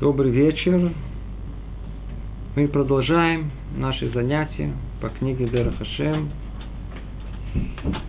[0.00, 0.92] Добрый вечер.
[2.54, 6.30] Мы продолжаем наши занятия по книге Дера Хашем.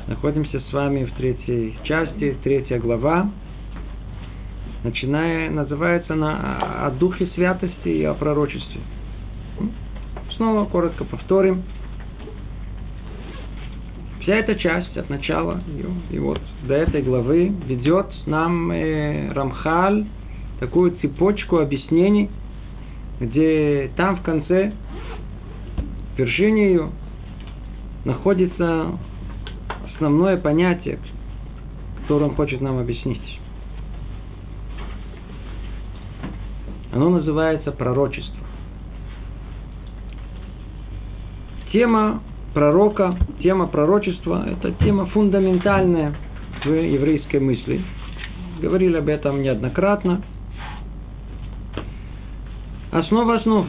[0.05, 3.31] Находимся с вами в третьей части, третья глава.
[4.83, 8.81] Начиная, называется она о духе святости и о пророчестве.
[10.37, 11.63] Снова коротко повторим.
[14.21, 15.59] Вся эта часть от начала
[16.11, 20.05] и, вот до этой главы ведет нам э, Рамхаль
[20.59, 22.29] такую цепочку объяснений,
[23.19, 24.73] где там в конце,
[26.15, 26.89] в вершине ее,
[28.05, 28.87] находится
[29.85, 30.99] основное понятие,
[32.01, 33.39] которое он хочет нам объяснить.
[36.91, 38.45] Оно называется пророчество.
[41.71, 42.21] Тема
[42.53, 46.15] пророка, тема пророчества– это тема фундаментальная
[46.65, 47.83] в еврейской мысли.
[48.59, 50.23] Говорили об этом неоднократно–
[52.91, 53.67] Основа основ.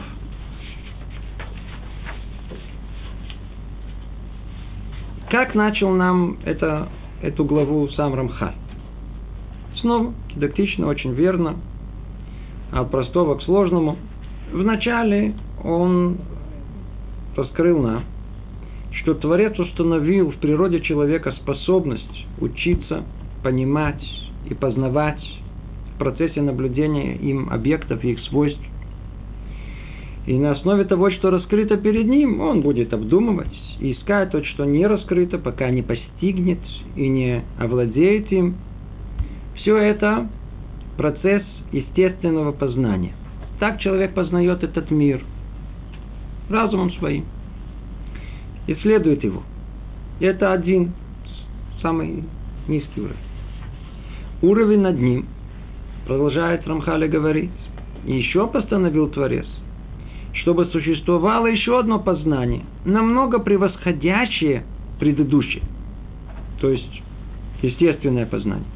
[5.29, 6.89] Как начал нам это,
[7.21, 8.55] эту главу сам Рамхаль?
[9.75, 11.57] Снова дидактично, очень верно,
[12.71, 13.97] от простого к сложному.
[14.51, 16.17] Вначале он
[17.37, 18.03] раскрыл нам,
[18.91, 23.03] что Творец установил в природе человека способность учиться,
[23.43, 24.03] понимать
[24.49, 25.23] и познавать
[25.93, 28.61] в процессе наблюдения им объектов и их свойств,
[30.25, 34.65] и на основе того, что раскрыто перед ним, он будет обдумывать и искать то, что
[34.65, 36.59] не раскрыто, пока не постигнет
[36.95, 38.55] и не овладеет им.
[39.55, 40.29] Все это
[40.95, 43.13] процесс естественного познания.
[43.59, 45.23] Так человек познает этот мир
[46.49, 47.25] разумом своим,
[48.67, 49.41] исследует его.
[50.19, 50.93] И это один
[51.81, 52.23] самый
[52.67, 53.17] низкий уровень.
[54.43, 55.25] Уровень над ним,
[56.05, 57.51] продолжает Рамхали говорить,
[58.05, 59.47] еще постановил Творец–
[60.33, 64.63] чтобы существовало еще одно познание, намного превосходящее
[64.99, 65.63] предыдущее.
[66.59, 67.01] То есть,
[67.61, 68.67] естественное познание.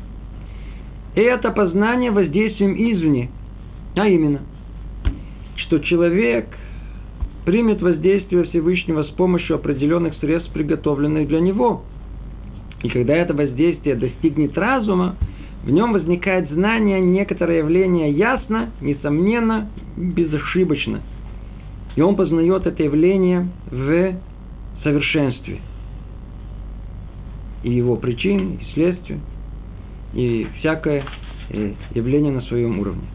[1.16, 3.30] И это познание воздействием извне.
[3.96, 4.42] А именно,
[5.56, 6.48] что человек
[7.46, 11.84] примет воздействие Всевышнего с помощью определенных средств, приготовленных для него.
[12.84, 15.16] И когда это воздействие достигнет разума,
[15.64, 21.02] в нем возникает знание некоторое явление ясно, несомненно, безошибочно–
[21.96, 24.16] и он познает это явление в
[24.84, 25.60] совершенстве.
[27.64, 29.20] И его причин, и следствия,
[30.14, 31.06] и всякое
[31.50, 33.08] э, явление на своем уровне.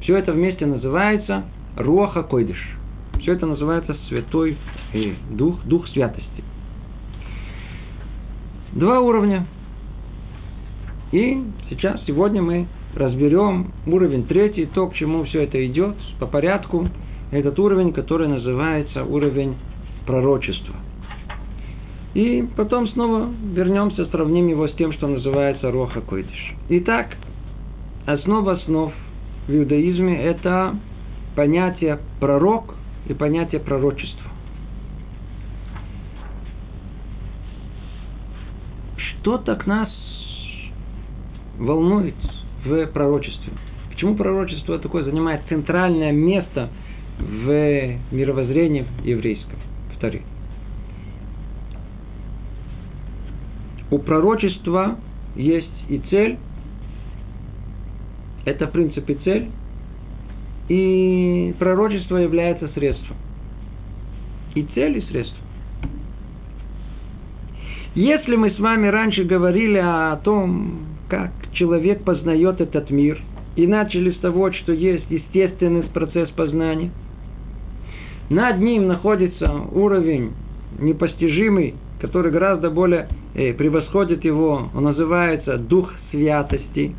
[0.00, 1.44] Все это вместе называется
[1.76, 2.58] Руаха Койдыш.
[3.20, 4.56] Все это называется Святой
[4.94, 6.44] э, Дух, Дух Святости.
[8.72, 9.46] Два уровня.
[11.10, 16.88] И сейчас, сегодня мы разберем уровень третий, то, к чему все это идет, по порядку–
[17.32, 19.56] этот уровень, который называется уровень
[20.06, 20.74] пророчества.
[22.14, 26.54] И потом снова вернемся, сравним его с тем, что называется Роха Койдиш.
[26.68, 27.16] Итак,
[28.04, 28.92] основа основ
[29.48, 30.76] в иудаизме– это
[31.34, 32.74] понятие пророк
[33.08, 34.30] и понятие пророчества.
[38.96, 39.88] Что так нас
[41.58, 42.14] волнует
[42.66, 43.54] в пророчестве?
[43.88, 46.68] Почему пророчество такое занимает центральное место–
[47.22, 49.58] в мировоззрении еврейском.
[49.88, 50.22] Повтори.
[53.90, 54.96] У пророчества
[55.36, 56.38] есть и цель,
[58.44, 59.48] это в принципе цель,
[60.68, 63.16] и пророчество является средством.
[64.54, 65.38] И цель, и средство.
[67.94, 73.20] Если мы с вами раньше говорили о том, как человек познает этот мир,
[73.54, 76.90] и начали с того, что есть естественный процесс познания–
[78.32, 80.32] над ним находится уровень
[80.78, 84.70] непостижимый, который гораздо более э, превосходит его.
[84.74, 86.94] Он называется дух святости.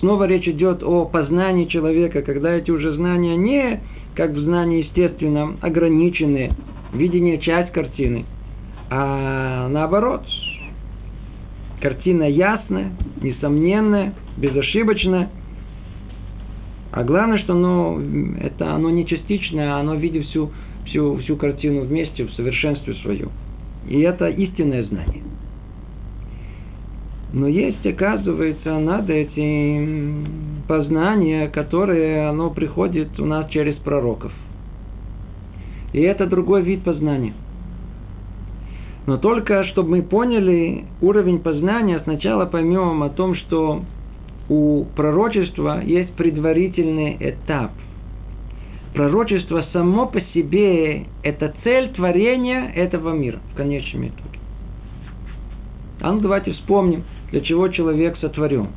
[0.00, 3.80] Снова речь идет о познании человека, когда эти уже знания не
[4.14, 6.52] как в знании естественном, ограниченные,
[6.94, 8.24] видение часть картины,
[8.88, 10.22] а наоборот,
[11.82, 15.28] картина ясная, несомненная, безошибочная–
[16.96, 18.00] а главное, что оно,
[18.40, 20.50] это оно не частичное, а оно видит всю,
[20.86, 23.28] всю, всю картину вместе, в совершенстве свою.
[23.86, 25.22] И это истинное знание.
[27.34, 34.32] Но есть, оказывается, над этим познание, которое оно приходит у нас через пророков.
[35.92, 37.34] И это другой вид познания.
[39.04, 43.82] Но только, чтобы мы поняли уровень познания, сначала поймем о том, что
[44.48, 47.72] у пророчества есть предварительный этап.
[48.94, 54.38] Пророчество само по себе– это цель творения этого мира в конечном итоге.
[56.00, 58.68] А ну давайте вспомним, для чего человек сотворен.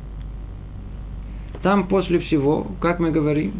[1.62, 3.52] Там после всего, как мы говорим,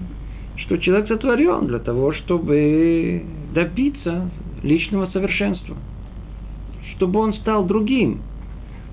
[0.57, 3.23] что человек сотворен для того, чтобы
[3.55, 4.31] добиться
[4.63, 5.77] личного совершенства.
[6.97, 8.21] Чтобы он стал другим.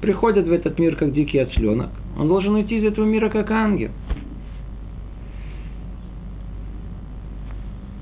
[0.02, 1.90] Приходит в этот мир, как дикий отсленок.
[2.18, 3.92] Он должен уйти из этого мира, как ангел.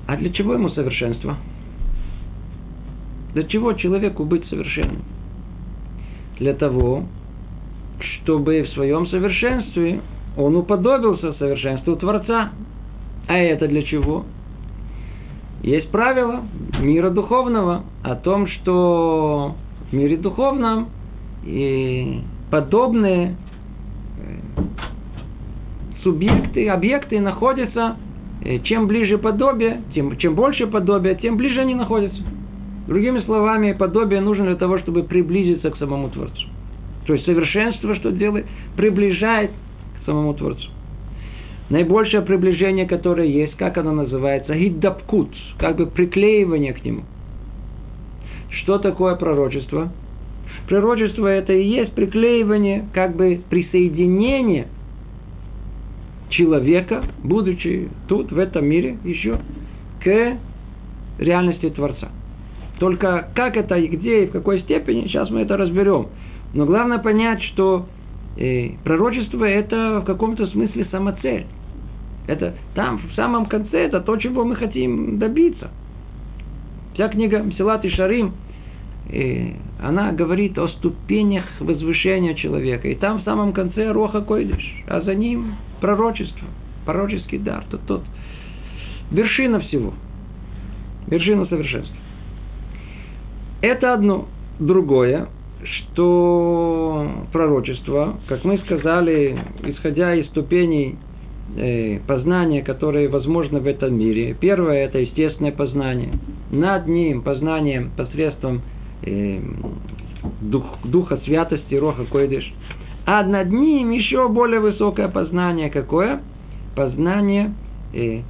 [0.06, 1.36] А для чего ему совершенство?
[3.34, 5.02] Для чего человеку быть совершенным?
[6.38, 7.04] Для того,
[8.00, 10.00] чтобы в своем совершенстве
[10.36, 12.52] он уподобился совершенству Творца.
[13.28, 14.24] А это для чего?
[15.62, 16.42] Есть правило
[16.78, 19.56] мира духовного о том, что
[19.90, 20.88] в мире духовном
[21.44, 22.20] и
[22.50, 23.36] подобные
[26.06, 27.96] субъекты, объекты находятся,
[28.44, 32.22] э, чем ближе подобие, тем, чем больше подобия, тем ближе они находятся.
[32.86, 36.46] Другими словами, подобие нужно для того, чтобы приблизиться к самому Творцу.
[37.06, 39.50] То есть совершенство, что делает, приближает
[40.00, 40.70] к самому Творцу.
[41.70, 44.54] Наибольшее приближение, которое есть, как оно называется?
[44.54, 47.02] Гиддапкут, как бы приклеивание к нему.
[48.50, 49.90] Что такое пророчество?
[50.68, 54.68] Пророчество это и есть приклеивание, как бы присоединение
[56.36, 59.40] человека, будучи тут, в этом мире еще,
[60.02, 60.38] к
[61.18, 62.10] реальности Творца.
[62.78, 66.08] Только как это и где и в какой степени, сейчас мы это разберем.
[66.52, 67.86] Но главное понять, что
[68.36, 71.46] э, пророчество это в каком-то смысле самоцель.
[72.26, 75.70] Это там, в самом конце, это то, чего мы хотим добиться.
[76.94, 78.32] Вся книга Мсилат и Шарим,
[79.10, 82.88] и она говорит о ступенях возвышения человека.
[82.88, 86.48] И там в самом конце Роха Койдыш, а за ним пророчество,
[86.84, 88.02] пророческий дар, тот, тот
[89.10, 89.94] вершина всего,
[91.06, 91.96] вершина совершенства.
[93.60, 94.26] Это одно.
[94.58, 95.28] Другое,
[95.64, 100.96] что пророчество, как мы сказали, исходя из ступеней
[101.56, 104.34] э, познания, которые возможны в этом мире.
[104.38, 106.12] Первое– это естественное познание.
[106.50, 108.62] Над ним познанием посредством
[110.40, 112.52] дух, Духа Святости, Роха Койдыш.
[113.04, 115.70] А над ним еще более высокое познание.
[115.70, 116.22] Какое?
[116.74, 117.54] Познание
[117.94, 118.22] э,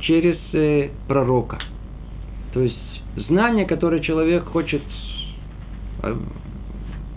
[0.00, 1.58] через э, пророка.
[2.54, 4.82] То есть знание, которое человек хочет
[6.02, 6.16] э,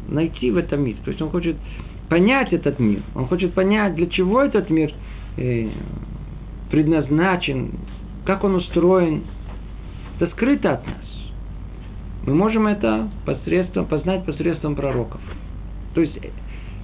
[0.10, 0.98] найти в этом мире.
[1.04, 1.56] То есть он хочет
[2.10, 3.02] понять этот мир.
[3.16, 4.92] Он хочет понять, для чего этот мир
[5.38, 5.70] э,
[6.70, 7.72] предназначен,
[8.26, 9.24] как он устроен.
[10.20, 11.07] Это скрыто от нас.
[12.28, 15.22] Мы можем это посредством, познать посредством пророков.
[15.96, 16.20] То есть,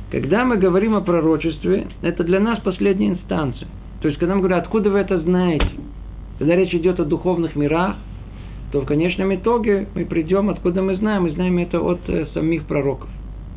[0.10, 3.68] когда мы говорим о пророчестве, это для нас последняя инстанция.
[4.02, 5.68] То есть, когда мы говорим, откуда вы это знаете,
[6.40, 7.98] когда речь идет о духовных мирах,
[8.72, 12.64] то в конечном итоге мы придем, откуда мы знаем, мы знаем это от э, самих
[12.64, 13.10] пророков.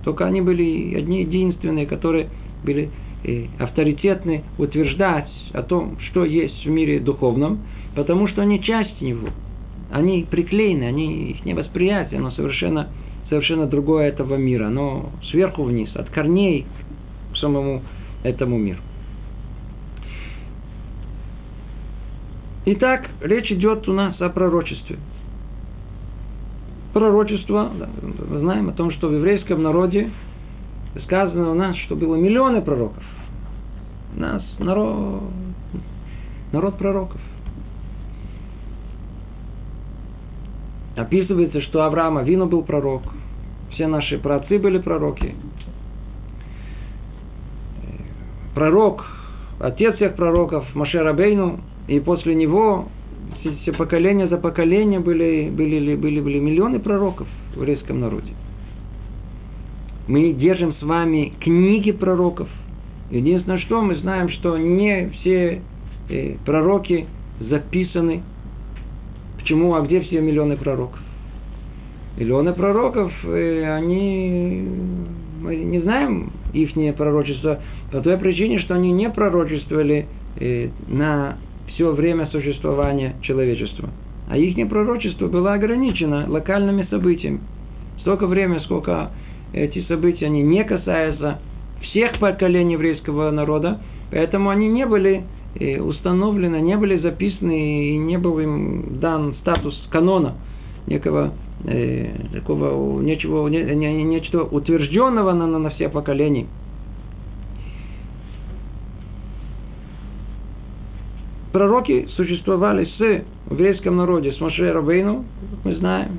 [0.05, 2.31] Только они были одни единственные, которые
[2.65, 2.91] были
[3.23, 7.61] э, авторитетны утверждать о том, что есть в мире духовном,
[7.95, 9.29] потому что они часть него.
[9.97, 12.89] Они приклеены, они, их невосприятие, оно совершенно,
[13.31, 14.67] совершенно другое этого мира.
[14.67, 16.67] Оно сверху вниз, от корней
[17.33, 17.81] к самому
[18.23, 18.81] этому миру.
[22.67, 24.99] Итак, речь идет у нас о пророчестве.
[26.93, 30.11] Пророчество, да, мы знаем о том, что в еврейском народе
[31.05, 33.03] сказано у нас, что было миллионы пророков.
[34.15, 35.23] У нас народ,
[36.53, 37.21] народ пророков.
[40.97, 43.03] Описывается, что Авраам Авину был пророк.
[43.73, 45.35] Все наши праотцы были пророки.
[48.55, 49.05] Пророк,
[49.61, 52.89] отец всех пророков, Машер Абейну, и после него
[53.61, 58.33] все поколения за поколение были, были, были, были миллионы пророков в еврейском народе.
[60.09, 62.49] Мы держим с вами книги пророков.
[63.11, 65.61] Единственное, что мы знаем, что не все
[66.09, 67.07] э, пророки
[67.41, 68.23] записаны.
[69.47, 69.77] Почему?
[69.77, 70.99] А где все миллионы пророков?
[72.17, 74.69] Миллионы пророков, э, они
[75.41, 77.61] мы не знаем их пророчество
[77.93, 80.09] по той причине, что они не пророчествовали
[80.41, 81.37] э, на
[81.69, 83.89] все время существования человечества.
[84.29, 87.39] А их пророчество было ограничено локальными событиями.
[88.01, 89.13] Столько времени, сколько
[89.53, 91.39] эти события, они не касаются
[91.83, 93.79] всех поколений еврейского народа,
[94.11, 95.23] поэтому они не были
[95.59, 100.35] Э, установлено, не были записаны и не был им дан статус канона,
[100.87, 101.33] некого
[101.65, 106.47] э, такого нечего, не, не, нечто утвержденного на, на, на все поколения.
[111.53, 115.25] Пророки существовали с в еврейском народе, с Моше Рабейну,
[115.65, 116.19] мы знаем.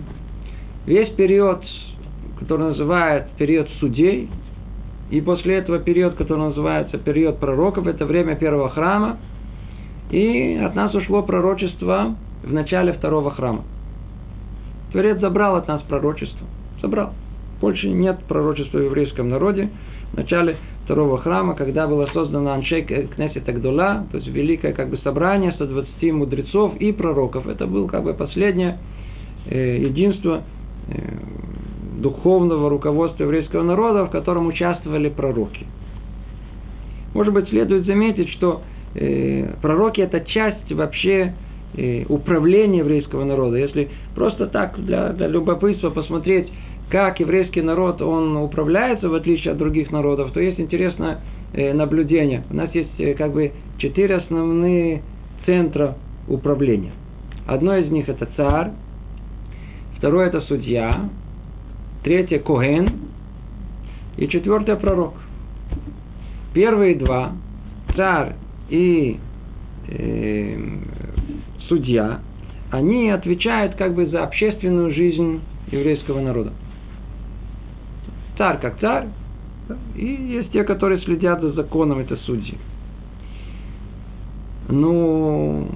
[0.87, 1.61] Весь период,
[2.39, 4.29] который называют период судей,
[5.09, 9.17] и после этого период, который называется период пророков, это время первого храма.
[10.09, 13.63] И от нас ушло пророчество в начале второго храма.
[14.91, 16.47] Творец забрал от нас пророчество.
[16.81, 17.13] Забрал.
[17.61, 19.69] Больше нет пророчества в еврейском народе.
[20.13, 24.97] В начале второго храма, когда было создано Аншей Кнесет Агдула, то есть великое как бы
[24.99, 27.47] собрание 120 мудрецов и пророков.
[27.47, 28.77] Это было как бы последнее
[29.49, 30.43] э, единство
[30.87, 30.93] э,
[31.97, 35.65] духовного руководства еврейского народа, в котором участвовали пророки.
[37.13, 38.61] Может быть, следует заметить, что
[38.95, 41.33] э, пророки это часть вообще
[41.75, 43.57] э, управления еврейского народа.
[43.57, 46.51] Если просто так для, для любопытства посмотреть,
[46.89, 51.19] как еврейский народ он управляется в отличие от других народов, то есть интересное
[51.53, 52.43] э, наблюдение.
[52.49, 55.01] У нас есть э, как бы четыре основные
[55.45, 56.91] центра управления.
[57.45, 58.71] Одно из них это царь,
[59.97, 61.09] второе это судья,
[62.07, 62.89] третье Коген
[64.15, 65.15] и четвертое пророк.
[66.53, 67.33] Первые два,
[67.97, 68.35] царь
[68.69, 69.19] и
[69.89, 70.57] э,
[71.67, 72.21] судья,
[72.71, 76.53] они отвечают как бы за общественную жизнь еврейского народа.
[78.37, 79.07] Царь как царь,
[79.97, 82.57] и есть те, которые следят за законом, это судьи.
[84.69, 85.67] Ну,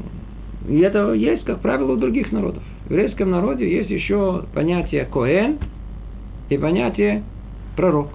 [0.70, 2.64] и это есть, как правило, у других народов.
[2.86, 5.58] В еврейском народе есть еще понятие Коэн–
[6.52, 7.24] и понятие
[7.76, 8.10] пророк.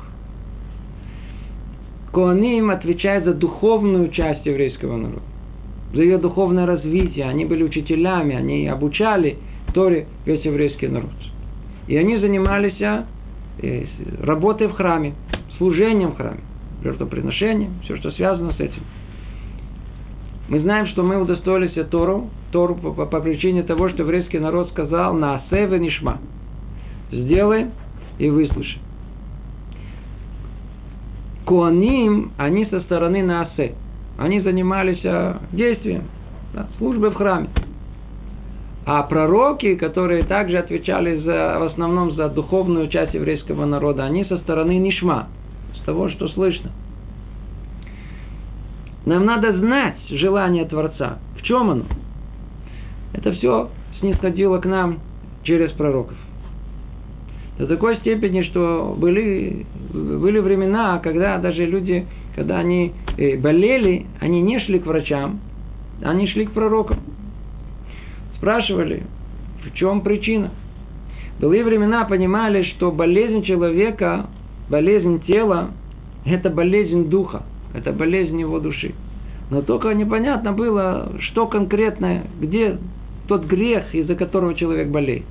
[2.12, 5.23] Коаним отвечает за духовную часть еврейского народа,
[5.93, 7.26] за ее духовное развитие.
[7.26, 9.38] Они были учителями, они обучали
[9.75, 11.11] Торе весь еврейский народ.
[11.88, 13.85] И они занимались э,
[14.23, 15.14] работой в храме,
[15.59, 16.40] служением в храме,
[16.83, 18.83] жертвоприношением, все, что связано с этим.
[20.49, 24.69] Мы знаем, что мы удостоились Тору, Тору по, по, по причине того, что еврейский народ
[24.71, 26.19] сказал на Асеве Нишма.
[27.11, 27.66] Сделай
[28.19, 28.81] и выслушай.
[31.45, 33.75] Куаним, они со стороны Наасе.
[34.19, 36.05] Они занимались а, действием,
[36.55, 37.49] да, службой в храме.
[38.85, 44.39] А пророки, которые также отвечали за, в основном за духовную часть еврейского народа, они со
[44.39, 45.29] стороны Нишма,
[45.75, 46.71] с того, что слышно.
[49.05, 51.19] Нам надо знать желание Творца.
[51.37, 51.85] В чем оно?
[53.13, 53.71] Это все
[54.01, 54.99] снисходило к нам
[55.43, 56.17] через пророков.
[57.59, 64.43] До такой степени, что были, были времена, когда даже люди, когда они э, болели, они
[64.43, 65.41] не шли к врачам,
[66.03, 66.99] они шли к пророкам.
[68.37, 69.05] Спрашивали,
[69.65, 70.51] в чем причина.
[71.41, 74.27] Были времена понимали, что болезнь человека,
[74.69, 75.71] болезнь тела,
[76.27, 77.43] это болезнь духа,
[77.75, 78.95] это болезнь его души.
[79.51, 82.77] Но только непонятно было, что конкретно, где
[83.29, 85.25] тот грех, из-за которого человек болеет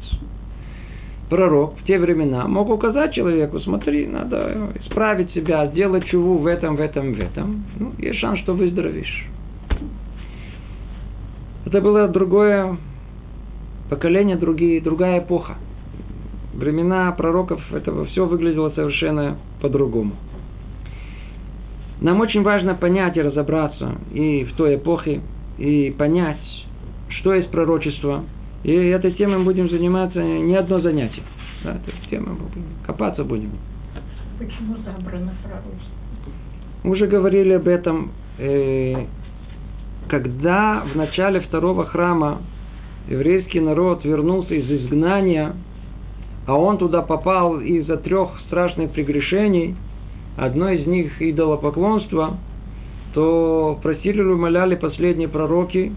[1.30, 6.76] пророк в те времена мог указать человеку, смотри, надо исправить себя, сделать чуву в этом,
[6.76, 7.64] в этом, в этом.
[7.80, 9.28] Ну, есть шанс, что выздоровеешь.
[11.66, 12.78] Это было другое
[13.90, 15.56] поколение, другие, другая эпоха.
[16.54, 20.14] Времена пророков этого все выглядело совершенно по-другому.
[22.02, 25.22] Нам очень важно понять и разобраться и в той эпохе,
[25.58, 26.38] и понять,
[27.10, 28.24] что есть пророчество,
[28.66, 31.22] и этой темой мы будем заниматься не одно занятие.
[31.64, 32.36] Да, этой темой
[32.84, 33.52] копаться будем.
[34.40, 36.32] Почему забрано пророчество?
[36.84, 39.06] Мы уже говорили об этом, э,
[40.08, 42.42] когда в начале второго храма
[43.08, 45.54] еврейский народ вернулся из изгнания,
[46.48, 49.76] а он туда попал из-за трех страшных прегрешений,
[50.38, 52.38] одно из них идолопоклонство,
[53.14, 55.94] то просили и умоляли последние пророки,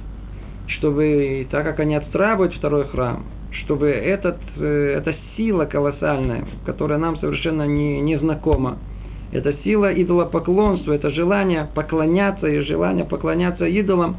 [0.69, 3.25] чтобы, так как они отстраивают второй храм,
[3.65, 8.79] чтобы этот, э, эта сила колоссальная, которая нам совершенно не, не знакома,
[9.33, 14.17] эта сила идолопоклонства, это желание поклоняться и желание поклоняться идолам,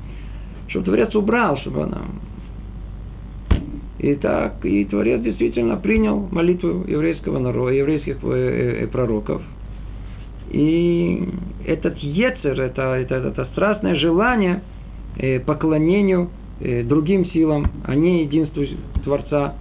[0.67, 2.01] чтобы Творец убрал, чтобы она...
[3.99, 9.41] И так, и Творец действительно принял молитву еврейского народа, еврейских э, э, пророков.
[10.51, 11.27] И
[11.67, 14.63] этот ецер, это, это, это страстное желание
[15.45, 16.29] поклонению
[16.61, 18.63] Э, другим силам, а не единству
[19.03, 19.55] Творца,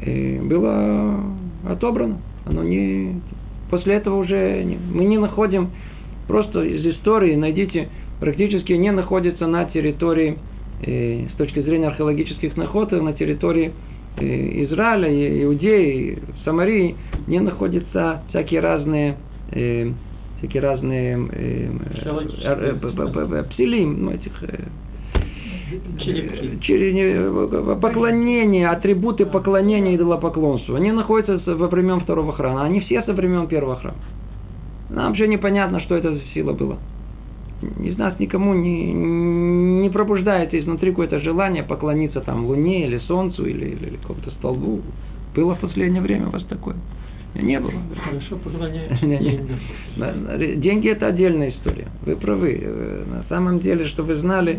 [0.00, 1.20] э, было
[1.68, 2.18] отобрано.
[2.44, 3.20] Оно не...
[3.68, 4.76] После этого уже не...
[4.76, 5.70] мы не находим,
[6.28, 7.88] просто из истории найдите,
[8.20, 10.38] практически не находится на территории,
[10.82, 13.72] э, с точки зрения археологических находок, на территории
[14.16, 15.08] Израиля,
[15.44, 16.96] Иудеи, Самарии,
[17.26, 19.16] не находятся всякие разные
[20.40, 21.70] всякие разные э,
[22.42, 24.32] э, псилим, ну, этих
[26.60, 27.80] Череп.
[27.80, 30.74] Поклонение, атрибуты поклонения идолопоклонству.
[30.74, 32.64] Они находятся во времен второго храма.
[32.64, 33.98] Они все со времен первого храма.
[34.90, 36.78] Нам вообще непонятно, что это за сила была.
[37.82, 43.66] Из нас никому не, не пробуждается изнутри какое-то желание поклониться там Луне или Солнцу или,
[43.66, 44.80] или, или какому-то столбу.
[45.34, 46.76] Было в последнее время у вас такое?
[47.34, 47.72] Не было.
[48.04, 48.38] Хорошо
[50.56, 51.88] Деньги это отдельная история.
[52.04, 52.58] Вы правы.
[52.60, 54.58] Э, на самом деле, что вы знали,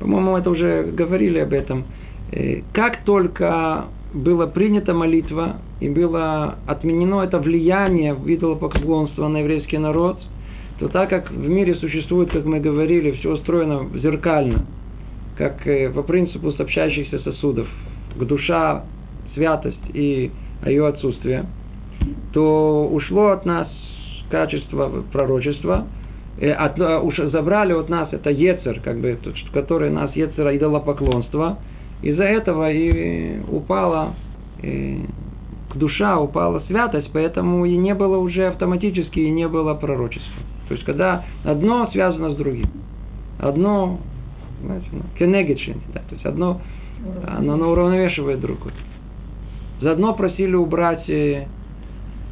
[0.00, 1.84] по-моему, это уже говорили об этом.
[2.32, 10.18] Э, как только была принята молитва и было отменено это влияние идолопоклонства на еврейский народ,
[10.78, 14.66] то так как в мире существует, как мы говорили, все устроено зеркально,
[15.36, 17.68] как по принципу сообщающихся сосудов,
[18.16, 18.84] к душа,
[19.34, 20.30] святость и
[20.64, 21.46] ее отсутствие,
[22.32, 23.68] то ушло от нас
[24.30, 25.86] качество пророчества,
[26.40, 29.18] от, уж забрали от нас это Ецер, как бы,
[29.52, 31.58] который нас Ецера идолопоклонство,
[32.02, 34.14] из-за этого и упала
[34.62, 35.04] и
[35.74, 40.42] к душа упала святость, поэтому и не было уже автоматически, и не было пророчества.
[40.68, 42.68] То есть, когда одно связано с другим.
[43.38, 43.98] Одно,
[44.62, 45.00] знаете, ну,
[45.92, 46.60] да, то есть одно,
[47.26, 48.72] оно, оно уравновешивает другое.
[49.80, 51.10] Заодно просили убрать,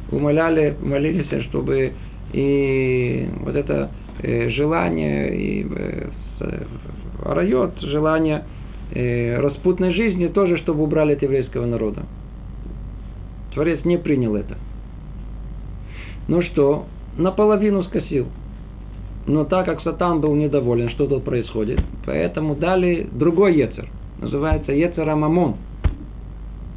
[0.09, 1.93] умоляли, молились, чтобы
[2.33, 6.09] и вот это э, желание и э,
[7.23, 8.43] райот, желание
[8.93, 12.03] э, распутной жизни тоже, чтобы убрали от еврейского народа.
[13.53, 14.57] Творец не принял это.
[16.27, 16.85] Ну что,
[17.17, 18.27] наполовину скосил.
[19.25, 23.87] Но так как Сатан был недоволен, что тут происходит, поэтому дали другой Ецер.
[24.19, 25.55] Называется Ецер Амамон–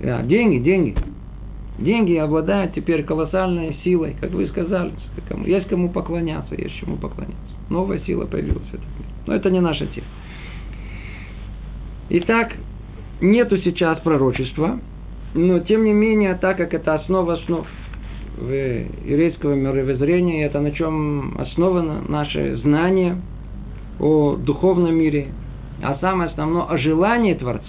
[0.01, 0.95] да, деньги, деньги.
[1.79, 4.93] Деньги обладают теперь колоссальной силой, как вы сказали.
[5.45, 7.37] Есть кому поклоняться, есть чему поклоняться.
[7.69, 9.11] Новая сила появилась в этом мире.
[9.27, 10.07] Но это не наша тема.
[12.09, 12.53] Итак,
[13.21, 14.79] нету сейчас пророчества,
[15.35, 17.67] но тем не менее, так как это основа основ
[18.39, 23.17] еврейского мировоззрения, это на чем основано наше знание
[23.99, 25.29] о духовном мире,
[25.83, 27.67] а самое основное о желании Творца.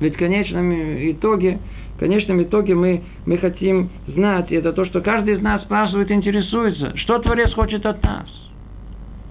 [0.00, 0.72] Ведь в конечном
[1.10, 1.58] итоге,
[1.96, 6.10] в конечном итоге мы, мы хотим знать, и это то, что каждый из нас спрашивает,
[6.10, 8.26] интересуется, что Творец хочет от нас.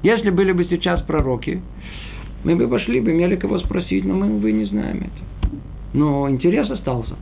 [0.02, 1.62] Если были бы сейчас пророки,
[2.44, 5.58] мы бы пошли бы, имели кого спросить, но мы, бы не знаем это.
[5.94, 7.16] Но интерес остался.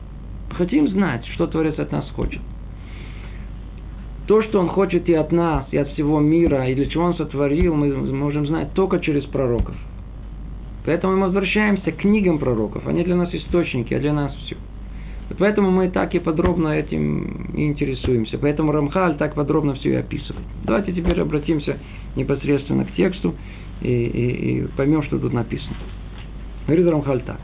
[0.50, 2.40] Хотим знать, что Творец от нас хочет.
[4.26, 7.14] То, что Он хочет и от нас, и от всего мира, и для чего Он
[7.14, 9.76] сотворил, мы можем знать только через пророков.
[10.86, 12.86] Поэтому мы возвращаемся к книгам пророков.
[12.86, 14.56] Они для нас источники, а для нас все.
[15.38, 18.38] Поэтому мы так и подробно этим интересуемся.
[18.38, 20.44] Поэтому Рамхаль так подробно все и описывает.
[20.64, 21.78] Давайте теперь обратимся
[22.14, 23.34] непосредственно к тексту
[23.80, 25.76] и, и, и поймем, что тут написано.
[26.66, 27.40] Говорит Рамхаль так.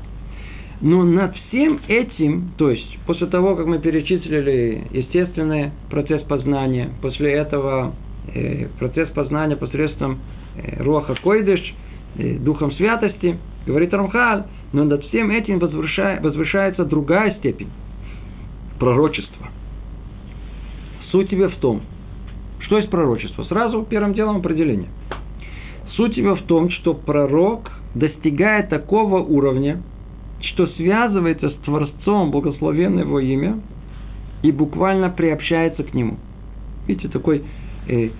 [0.82, 7.32] Но над всем этим, то есть после того, как мы перечислили естественный процесс познания, после
[7.32, 7.94] этого
[8.34, 10.20] э, процесс познания посредством
[10.56, 11.74] э, Руаха Койдыш–
[12.16, 17.70] духом святости, говорит Рамхаль, но над всем этим возвышается другая степень–
[18.80, 19.46] пророчество.
[21.10, 21.82] Суть тебе в том,
[22.60, 23.44] что есть пророчество?
[23.44, 24.88] Сразу первым делом определение.
[25.96, 29.82] Суть его в том, что пророк достигает такого уровня,
[30.40, 33.60] что связывается с Творцом, благословенное его имя,
[34.42, 36.16] и буквально приобщается к нему.
[36.86, 37.44] Видите, такой
[37.88, 38.10] э,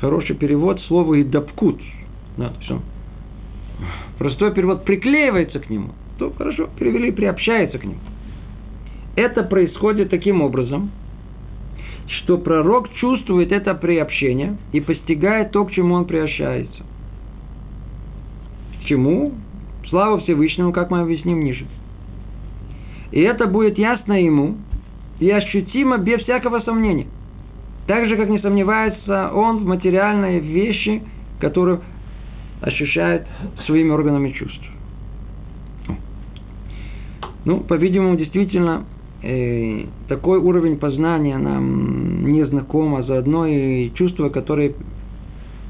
[0.00, 1.80] хороший перевод слова «идапкут».
[2.36, 2.52] Да,
[4.18, 8.00] простой перевод приклеивается к нему, то хорошо, перевели, приобщается к нему.
[9.16, 10.90] Это происходит таким образом,
[12.06, 16.84] что пророк чувствует это приобщение и постигает то, к чему он приобщается.
[18.82, 19.32] К чему?
[19.88, 21.66] Слава Всевышнему, как мы объясним ниже.
[23.12, 24.56] И это будет ясно ему
[25.18, 27.06] и ощутимо без всякого сомнения.
[27.86, 31.02] Так же, как не сомневается он в материальной вещи,
[31.40, 31.82] которую
[32.60, 33.26] ощущает
[33.66, 34.64] своими органами чувств.
[37.44, 38.84] Ну, по-видимому, действительно,
[39.22, 44.74] э, такой уровень познания нам не знаком, а заодно и чувства, которые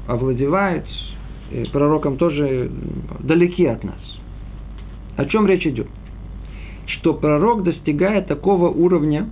[0.07, 0.85] овладевают
[1.51, 2.69] э, пророком, тоже
[3.19, 4.19] далеки от нас.
[5.15, 5.87] О чем речь идет?
[6.87, 9.29] Что пророк достигает такого уровня,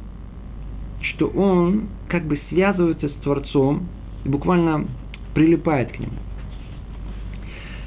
[1.01, 3.87] что он как бы связывается с Творцом
[4.23, 4.85] и буквально
[5.33, 6.13] прилипает к нему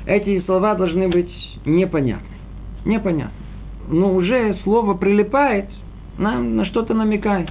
[0.06, 1.30] эти слова должны быть
[1.64, 2.36] непонятны.
[2.84, 3.32] Непонятны.
[3.88, 5.68] Но уже слово прилипает,
[6.18, 7.50] нам на что-то намекает.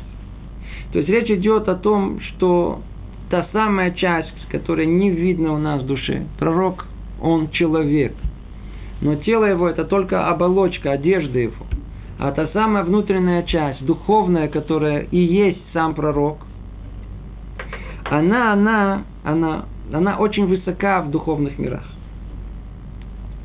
[0.92, 2.82] То есть речь идет о том, что
[3.30, 6.86] та самая часть, которая не видна у нас в душе, пророк,
[7.22, 8.14] он человек.
[9.00, 11.66] но тело его это только оболочка, одежда его.
[12.20, 16.38] А та самая внутренняя часть, духовная, которая и есть сам пророк,
[18.06, 21.91] она, она, она, она очень высока в духовных мирах.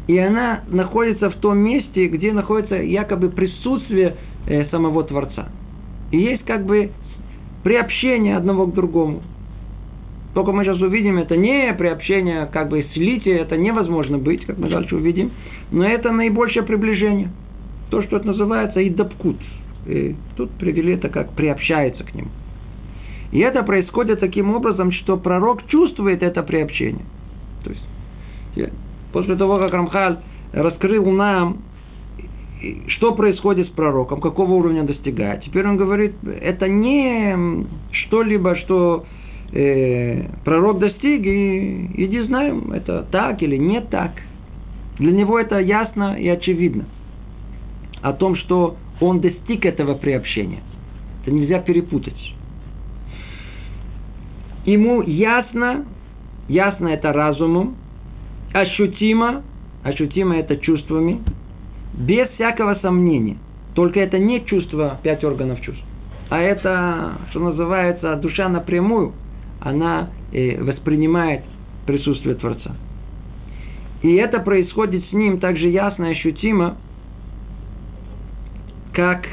[0.07, 4.17] И она находится в том месте, где находится якобы присутствие
[4.47, 5.49] э, самого Творца.
[6.13, 6.91] И есть как бы
[7.65, 9.23] приобщение одного к другому.
[10.35, 14.69] Только мы сейчас увидим, это не приобщение, как бы слитие, это невозможно быть, как мы
[14.69, 15.33] дальше увидим,
[15.73, 17.31] но это наибольшее приближение.
[17.91, 19.39] То, что это называется идапкут.
[19.87, 22.29] И тут привели это как приобщается к нему.
[23.33, 27.05] И это происходит таким образом, что пророк чувствует это приобщение.
[27.65, 28.71] То есть,
[29.13, 30.19] после того, как Рамхаль
[30.53, 31.59] раскрыл нам,
[32.89, 35.43] что происходит с пророком, какого уровня достигает.
[35.45, 39.05] Теперь он говорит, это не что-либо, что
[39.53, 44.13] э, пророк достиг, и иди знаем, это так или не так.
[44.99, 46.87] Для него это ясно и очевидно.
[48.01, 50.61] О том, что он достиг этого приобщения.
[51.23, 52.35] Это нельзя перепутать.
[54.65, 55.85] Ему ясно,
[56.49, 57.77] ясно это разумом,
[58.53, 59.43] ощутимо,
[59.83, 61.21] ощутимо это чувствами,
[61.95, 63.39] без всякого сомнения.
[63.75, 65.85] Только это не чувство пять органов чувств,
[66.31, 69.13] а это, что называется, душа напрямую–
[69.61, 71.43] она э, воспринимает
[71.87, 72.77] присутствие Творца.
[74.03, 76.77] И это происходит с ним так же ясно и ощутимо,
[78.93, 79.27] как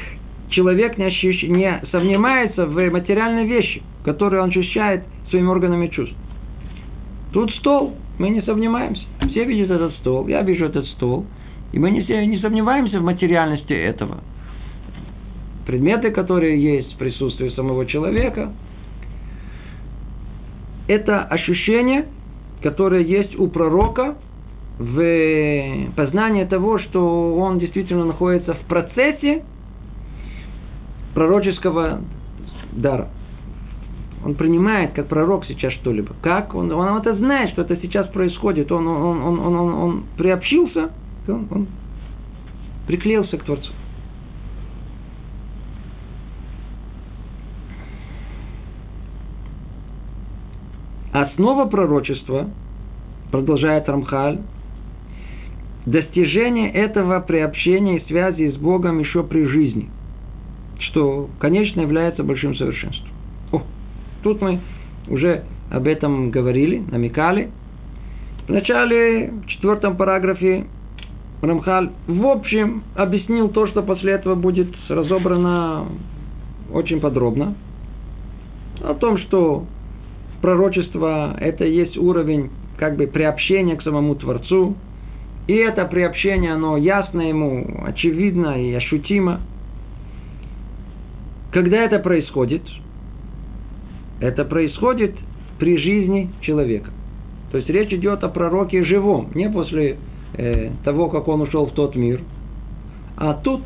[0.50, 1.42] человек не, ощущ...
[1.44, 6.16] не совнимается в материальной вещи, которую он ощущает своими органами чувств.
[7.32, 9.02] Тут стол, мы не сомневаемся.
[9.30, 11.26] Все видят этот стол, я вижу этот стол,
[11.72, 14.18] и мы не, не сомневаемся в материальности этого.
[15.66, 18.52] Предметы, которые есть в присутствии самого человека,
[20.86, 22.06] это ощущение,
[22.62, 24.16] которое есть у пророка
[24.78, 29.44] в познании того, что он действительно находится в процессе
[31.14, 32.00] пророческого
[32.72, 33.08] дара.
[34.24, 36.14] Он принимает как пророк сейчас что-либо.
[36.22, 36.54] Как?
[36.54, 38.72] Он, он это знает, что это сейчас происходит.
[38.72, 40.90] Он, он, он, он, он, он приобщился,
[41.28, 41.66] он, он
[42.86, 43.70] приклеился к Творцу.
[51.12, 52.48] Основа пророчества,
[53.30, 54.40] продолжает Рамхаль,
[55.84, 59.90] достижение этого приобщения и связи с Богом еще при жизни,
[60.78, 63.13] что, конечно, является большим совершенством.
[64.24, 64.60] Тут мы
[65.06, 67.50] уже об этом говорили, намекали.
[68.48, 70.64] В начале, в четвертом параграфе,
[71.42, 75.88] Рамхаль в общем объяснил то, что после этого будет разобрано
[76.72, 77.54] очень подробно.
[78.82, 79.66] О том, что
[80.40, 84.74] пророчество– это есть уровень как бы приобщения к самому Творцу.
[85.48, 89.40] И это приобщение, оно ясно ему, очевидно и ощутимо.
[91.52, 92.62] Когда это происходит?
[94.20, 95.14] Это происходит
[95.58, 96.90] при жизни человека.
[97.50, 99.96] То есть речь идет о пророке живом, не после
[100.36, 102.20] э, того, как он ушел в тот мир.
[103.16, 103.62] А тут,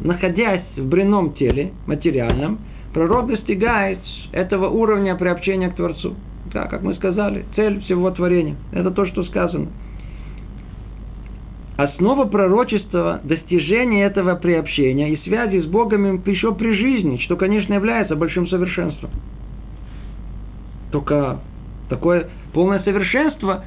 [0.00, 2.58] находясь в бренном теле, материальном,
[2.92, 4.00] пророк достигает
[4.32, 6.14] этого уровня приобщения к Творцу.
[6.52, 8.56] Да, как мы сказали, цель всего творения.
[8.72, 9.68] Это то, что сказано.
[11.76, 18.16] Основа пророчества– достижение этого приобщения и связи с Богом еще при жизни, что, конечно, является
[18.16, 19.10] большим совершенством.
[20.90, 21.40] Только
[21.88, 23.64] такое полное совершенство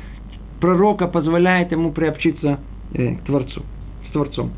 [0.60, 2.60] пророка позволяет ему приобщиться
[2.94, 3.64] э, к Творцу,
[4.10, 4.52] с Творцом.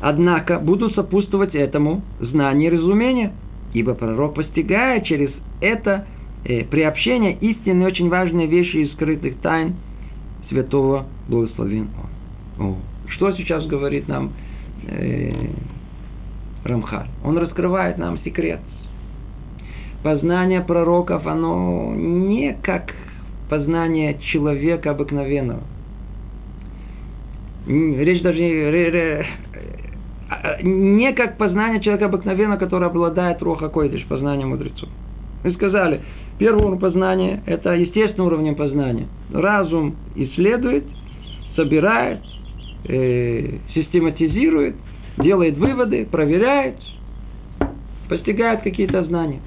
[0.00, 3.32] Однако будут сопутствовать этому знание и разумение–
[3.74, 6.06] Ибо пророк постигает через это
[6.44, 9.76] э, приобщение истинные очень важные вещи из скрытых тайн
[10.48, 11.88] святого благословен
[12.58, 12.66] он.
[12.66, 12.76] О,
[13.08, 14.32] что сейчас говорит нам
[14.86, 15.32] э,
[16.64, 17.08] Рамхаль?
[17.24, 18.60] Он раскрывает нам секрет.
[20.02, 22.92] Познание пророков, оно не как
[23.48, 25.60] познание человека обыкновенного.
[27.66, 28.40] Речь даже
[30.62, 34.88] не как познание человека обыкновенного, который обладает роха койдыш, познанием мудрецов.
[35.44, 36.00] Мы сказали,
[36.38, 39.06] первый уровень познания– это естественный уровень познания.
[39.32, 40.84] Разум исследует,
[41.56, 42.20] собирает,
[42.88, 44.76] э, систематизирует,
[45.18, 46.76] делает выводы, проверяет,
[48.08, 49.40] постигает какие-то знания.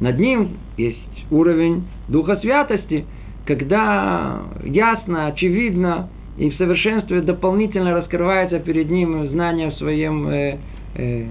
[0.00, 3.04] Над ним есть уровень Духа Святости,
[3.46, 10.58] когда ясно, очевидно, и в совершенстве дополнительно раскрывается перед ним знание в своем э,
[10.94, 11.26] э,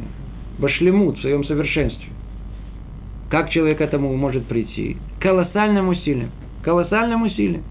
[0.60, 2.10] башлему, в своем совершенстве.
[3.30, 4.98] Как человек к этому может прийти?
[5.20, 6.32] Колоссальным усилием.
[6.64, 7.64] Колоссальным усилием.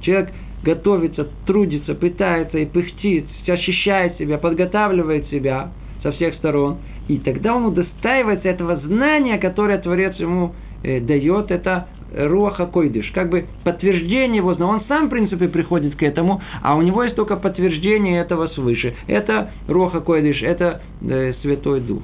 [0.00, 5.70] Человек готовится, трудится, пытается и пыхтит, ощущает себя, подготавливает себя
[6.02, 11.88] со всех сторон, и тогда он удостаивается этого знания, которое Творец ему э, дает, это
[12.14, 14.72] Руаха Койдыш, как бы подтверждение его знания.
[14.72, 18.94] Он сам, в принципе, приходит к этому, а у него есть только подтверждение этого свыше.
[19.06, 22.02] Это Руаха Койдыш, это э, Святой Дух.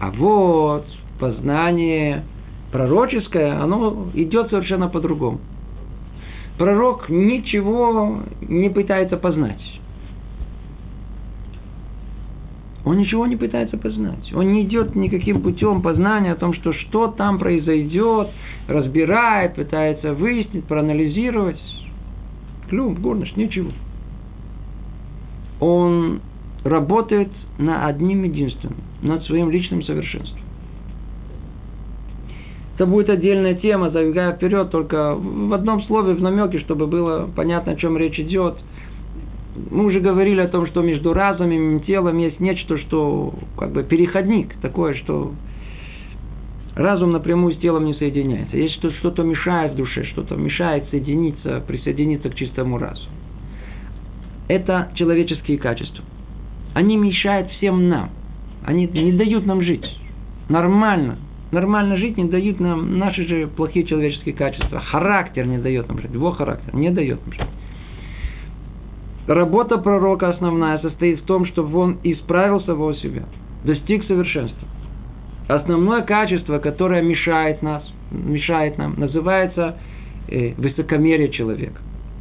[0.00, 0.86] А вот
[1.18, 2.24] познание
[2.72, 5.40] пророческое, оно идет совершенно по-другому.
[6.58, 9.60] Пророк ничего не пытается познать.
[12.86, 14.32] Он ничего не пытается познать.
[14.32, 18.28] Он не идет никаким путем познания о том, что что там произойдет,
[18.68, 21.60] разбирает, пытается выяснить, проанализировать.
[22.70, 23.72] Клюм, горныш, ничего.
[25.58, 26.20] Он
[26.62, 30.40] работает на одним единственным, над своим личным совершенством.
[32.76, 37.72] Это будет отдельная тема, забегая вперед, только в одном слове, в намеке, чтобы было понятно,
[37.72, 38.58] о чем речь идет.
[39.70, 43.82] Мы уже говорили о том, что между разумом и телом есть нечто, что как бы
[43.82, 45.32] переходник, такое, что
[46.74, 48.56] разум напрямую с телом не соединяется.
[48.56, 53.10] Есть что- что-то мешает душе, что-то мешает соединиться, присоединиться к чистому разуму.
[54.48, 56.04] Это человеческие качества.
[56.74, 58.10] Они мешают всем нам.
[58.64, 59.84] Они не дают нам жить.
[60.48, 61.18] Нормально.
[61.50, 64.80] Нормально жить не дают нам наши же плохие человеческие качества.
[64.80, 66.12] Характер не дает нам жить.
[66.12, 67.48] Его характер не дает нам жить.
[69.26, 73.24] Работа пророка основная состоит в том, чтобы он исправил самого себя,
[73.64, 74.68] достиг совершенства.
[75.48, 79.76] Основное качество, которое мешает нас, мешает нам, называется
[80.28, 81.80] э, высокомерие человека.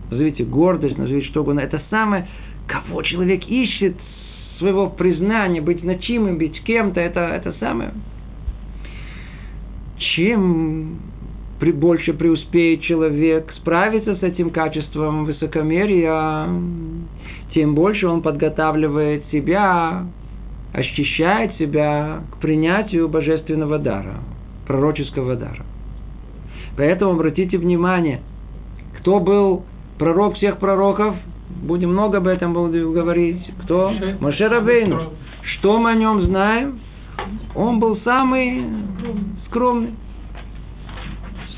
[0.10, 1.60] Назовите гордость, назовите что угодно.
[1.60, 2.28] Это самое,
[2.68, 3.96] кого человек ищет
[4.58, 7.92] своего признания, быть значимым, быть кем-то, это, это самое.
[10.16, 11.00] Чем
[11.66, 16.48] при, больше преуспеет человек справиться с этим качеством высокомерия,
[17.56, 20.06] тем больше он подготавливает себя,
[20.74, 24.18] ощущает себя к принятию божественного дара,
[24.68, 25.66] пророческого дара.
[26.78, 28.22] Поэтому обратите внимание,
[29.00, 29.64] кто был
[29.98, 31.16] пророк всех пророков,
[31.64, 33.42] будем много об этом говорить.
[33.64, 33.92] Кто?
[34.20, 35.14] Моше Рабейну.
[35.58, 36.80] Что мы о нем знаем?
[37.56, 38.66] Он был самый
[39.48, 39.96] скромный.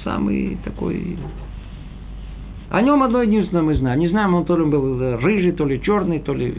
[0.07, 1.17] Самый такой...
[2.69, 3.99] О нем одно единственное мы знаем.
[3.99, 6.55] Не знаем, он то ли был рыжий, то ли черный, то ли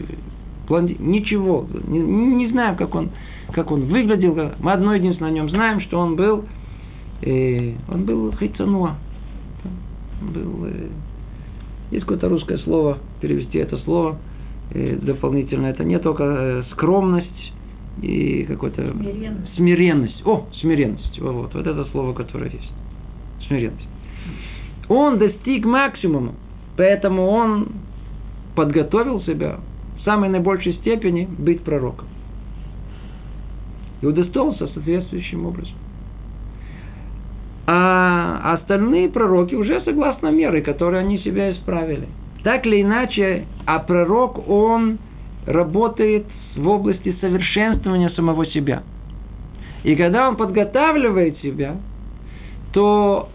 [0.67, 0.95] блонди...
[0.99, 1.65] Ничего.
[1.87, 3.09] Не, не знаем, как он,
[3.51, 4.51] как он выглядел.
[4.59, 6.45] Мы одно единственное о нем знаем, что он был...
[7.23, 8.97] Э, он был хайцануа.
[10.21, 10.65] Он был...
[10.67, 10.87] Э,
[11.89, 14.19] есть какое-то русское слово, перевести это слово
[14.75, 15.65] э, дополнительно.
[15.65, 17.53] Это не только э, скромность
[18.03, 19.55] и какой-то Смиренность.
[19.55, 20.21] смиренность.
[20.27, 21.19] О, смиренность.
[21.19, 22.71] Вот, вот это слово, которое есть.
[23.49, 23.87] Смиренность.
[24.87, 26.33] Он достиг максимума,
[26.77, 27.67] поэтому он
[28.55, 29.59] подготовил себя
[29.97, 32.07] в самой наибольшей степени быть пророком.
[34.01, 35.75] И удостоился соответствующим образом.
[37.67, 42.07] А остальные пророки уже согласно меры, которые они себя исправили.
[42.43, 44.97] Так или иначе, а пророк, он
[45.45, 48.83] работает в области совершенствования самого себя.
[49.83, 51.77] И когда он подготавливает себя,
[52.71, 53.29] то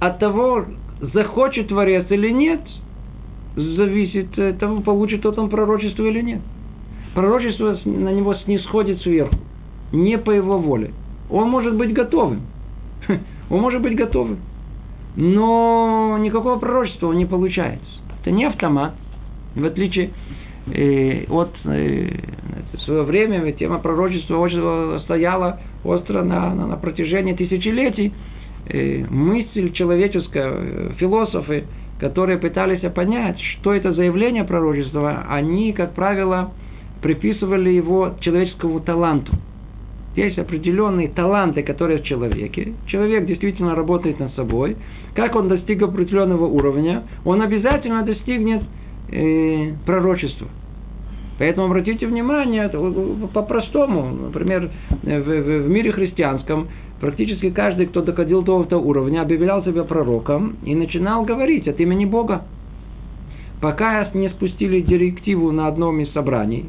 [0.00, 0.64] от того,
[1.12, 2.60] захочет Творец или нет,
[3.54, 6.40] зависит от того, получит тот он пророчество или нет.
[7.14, 9.36] Пророчество на него снисходит сверху,
[9.92, 10.92] не по его воле.
[11.30, 12.42] Он может быть готовым.
[13.50, 14.38] Он может быть готовым.
[15.16, 17.84] Но никакого пророчества он не получается.
[18.20, 18.94] Это не автомат.
[19.56, 20.10] В отличие
[20.72, 22.10] э, от э,
[22.74, 28.12] в свое время тема пророчества стояла остро на, на, на протяжении тысячелетий.
[28.66, 31.64] Э, мысль человеческая, э, философы,
[31.98, 36.52] которые пытались понять, что это за явление пророчества, они, как правило,
[37.02, 39.32] приписывали его человеческому таланту.
[40.16, 42.74] Есть определенные таланты, которые в человеке.
[42.86, 44.76] Человек действительно работает над собой.
[45.14, 48.62] Как он достиг определенного уровня, он обязательно достигнет
[49.10, 50.48] э, пророчества.
[51.38, 52.68] Поэтому обратите внимание,
[53.32, 54.70] по-простому, например,
[55.02, 56.68] в, в, в мире христианском
[57.00, 62.04] практически каждый, кто доходил до этого уровня, объявлял себя пророком и начинал говорить от имени
[62.04, 62.42] Бога.
[63.60, 66.66] Пока не спустили директиву на одном из собраний,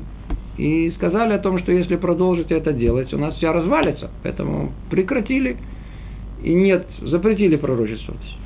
[0.57, 4.11] и сказали о том, что если продолжите это делать, у нас вся развалится.
[4.21, 5.57] Поэтому прекратили.
[6.43, 8.37] И нет, запретили пророчествовать.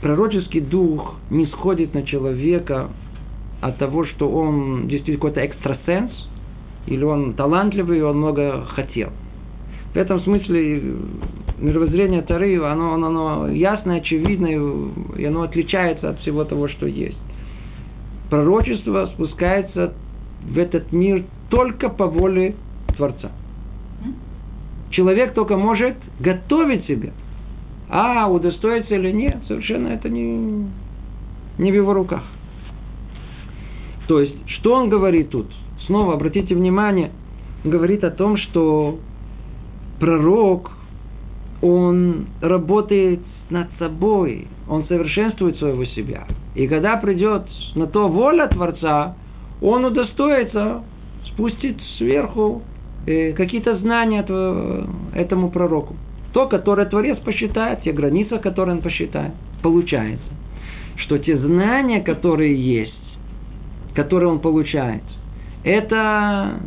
[0.00, 2.88] Пророческий дух не сходит на человека
[3.60, 6.12] от того, что он действительно какой-то экстрасенс,
[6.86, 9.10] или он талантливый, и он много хотел.
[9.92, 10.82] В этом смысле
[11.58, 14.60] мировоззрение Тары, оно, оно, оно ясное, очевидное,
[15.16, 17.18] и оно отличается от всего того, что есть.
[18.28, 19.94] Пророчество спускается
[20.42, 22.56] в этот мир только по воле
[22.96, 23.30] Творца.
[24.90, 27.10] Человек только может готовить себя.
[27.88, 30.66] А удостоится или нет, совершенно это не,
[31.58, 32.22] не в его руках.
[34.08, 35.46] То есть, что он говорит тут?
[35.86, 37.10] Снова обратите внимание,
[37.62, 38.98] говорит о том, что
[40.00, 40.70] пророк,
[41.60, 43.20] он работает
[43.50, 46.24] над собой, он совершенствует своего себя.
[46.54, 49.16] И когда придет на то воля Творца,
[49.60, 50.82] он удостоится
[51.26, 52.62] спустить сверху
[53.06, 54.24] э, какие-то знания
[55.14, 55.96] этому пророку.
[56.32, 59.32] То, которое Творец посчитает, те границы, которые он посчитает.
[59.62, 60.26] Получается,
[60.96, 63.18] что те знания, которые есть,
[63.94, 65.02] которые он получает,
[65.64, 66.60] это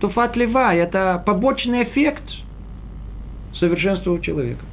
[0.00, 2.22] туфат лева, это побочный эффект
[3.58, 4.64] совершенства у человека.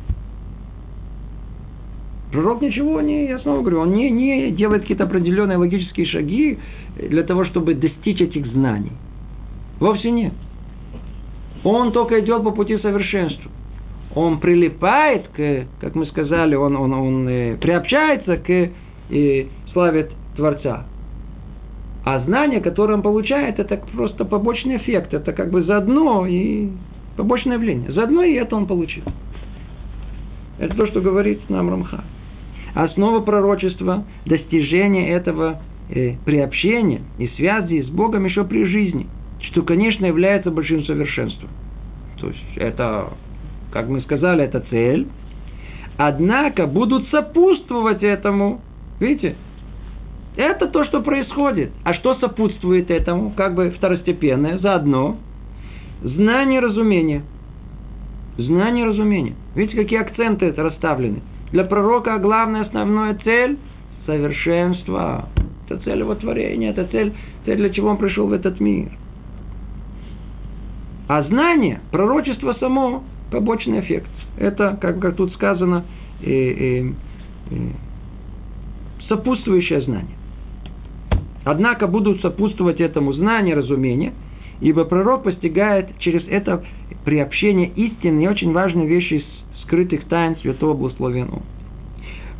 [2.31, 6.57] Пророк ничего не, я снова говорю, он не, не делает какие-то определенные логические шаги
[6.97, 8.91] для того, чтобы достичь этих знаний.
[9.79, 10.33] Вовсе нет.
[11.63, 13.51] Он только идет по пути совершенства.
[14.15, 20.85] Он прилипает к, как мы сказали, он, он, он э, приобщается к э, славе Творца.
[22.05, 25.13] А знание, которое он получает, это просто побочный эффект.
[25.13, 26.69] Это как бы заодно и
[27.15, 27.91] побочное явление.
[27.91, 29.03] Заодно и это он получил.
[30.59, 32.03] Это то, что говорит нам Рамха.
[32.73, 39.07] Основа пророчества– достижение этого э, приобщения и связи с Богом еще при жизни,
[39.41, 41.49] что, конечно, является большим совершенством.
[42.19, 43.09] То есть это,
[43.71, 45.07] как мы сказали, это цель.
[45.97, 48.61] Однако будут сопутствовать этому,
[48.99, 49.35] видите,
[50.35, 51.71] это то, что происходит.
[51.83, 53.31] А что сопутствует этому?
[53.31, 55.17] Как бы второстепенное, заодно.
[56.01, 57.23] Знание разумения.
[58.37, 59.35] Знание разумения.
[59.55, 61.21] Видите, какие акценты расставлены.
[61.51, 63.57] Для пророка главная основная цель–
[64.07, 65.29] совершенство.
[65.67, 67.13] Это цель его творения, это цель,
[67.45, 68.89] цель, для чего он пришел в этот мир.
[71.07, 74.09] А знание, пророчество само– побочный эффект.
[74.37, 75.83] Это, как, как тут сказано,
[76.21, 76.91] э, э,
[77.51, 77.55] э,
[79.07, 80.15] сопутствующее знание.
[81.45, 84.13] Однако будут сопутствовать этому знания, разумения,
[84.61, 86.63] ибо пророк постигает через это
[87.03, 89.23] приобщение истины и очень важные вещи из
[89.63, 91.41] скрытых тайн святого благословенного.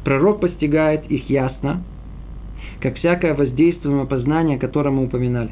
[0.03, 1.83] Пророк постигает их ясно,
[2.81, 5.51] как всякое воздействуемое познание, о котором мы упоминали.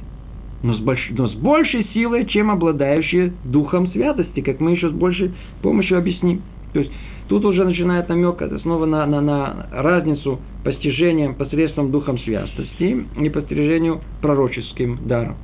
[0.63, 1.09] Но с, больш...
[1.11, 6.41] но с большей силой, чем обладающие духом святости, как мы еще с большей помощью объясним.
[6.73, 6.91] То есть
[7.31, 14.01] Тут уже начинает намек снова на, на, на разницу постижения посредством духом святости и постижению
[14.21, 15.37] пророческим даром.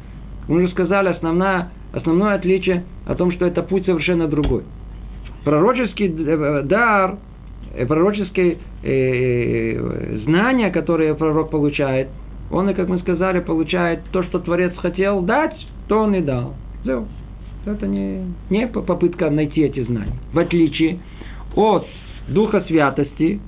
[0.49, 4.63] Мы уже сказали, основная, основное отличие о том, что это путь совершенно другой.
[5.45, 7.19] Пророческий э, дар,
[7.73, 12.09] э, пророческие э, знания, которые пророк получает,
[12.51, 15.55] он, и, как мы сказали, получает то, что Творец хотел дать,
[15.87, 16.53] то он и дал.
[17.65, 20.15] Это не, не попытка найти эти знания.
[20.33, 20.99] В отличие
[21.57, 21.87] от
[22.27, 23.41] Духа Святости,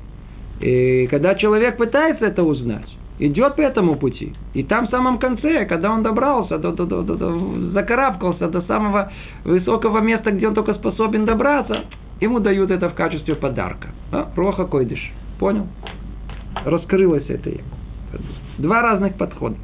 [0.59, 4.33] и когда человек пытается это узнать, идет по этому пути.
[4.53, 8.61] И там в самом конце, когда он добрался, до, до, до, до, до, закарабкался до
[8.63, 9.11] самого
[9.43, 11.85] высокого места, где он только способен добраться,
[12.19, 13.89] ему дают это в качестве подарка.
[14.11, 14.29] А?
[14.35, 15.11] Роха койдыш.
[15.39, 15.67] Понял?
[16.65, 17.61] Раскрылось это ему.
[18.57, 19.55] Два разных подхода.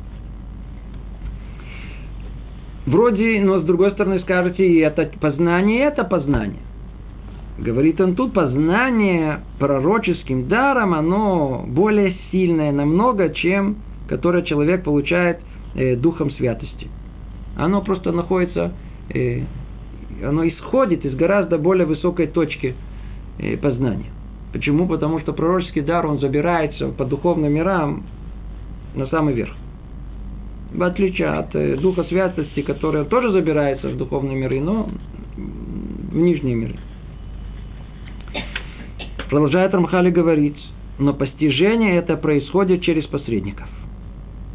[2.86, 6.62] Вроде, но с другой стороны скажете, и это познание, и это познание.
[7.58, 15.39] Говорит он тут, познание пророческим даром, оно более сильное намного, чем которое человек получает
[15.74, 16.89] э, духом святости.
[17.56, 18.74] Оно просто находится,
[19.10, 19.44] э,
[20.24, 22.76] оно исходит из гораздо более высокой точки
[23.39, 24.12] э, познания.
[24.52, 24.88] Почему?
[24.88, 28.04] Потому что пророческий дар, он забирается по духовным мирам
[28.96, 29.54] на самый верх.
[30.74, 34.89] В отличие от э, духа святости, который тоже забирается в духовные миры, но
[35.38, 36.76] в нижние миры.
[39.30, 40.57] Продолжает Рамхали говорить,
[40.99, 43.67] но постижение это происходит через посредников.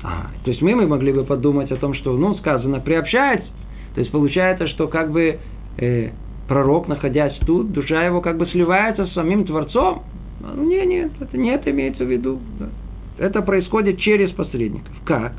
[0.02, 3.48] А, то есть мы, мы могли бы подумать о том, что, ну, сказано, приобщается.
[3.94, 5.38] То есть получается, что как бы
[5.76, 6.10] э,
[6.48, 10.04] пророк, находясь тут, душа его как бы сливается с самим Творцом.
[10.40, 12.38] Ну, нет, нет, это не это имеется в виду.
[12.58, 12.68] Да.
[13.18, 14.94] Это происходит через посредников.
[15.04, 15.32] Как?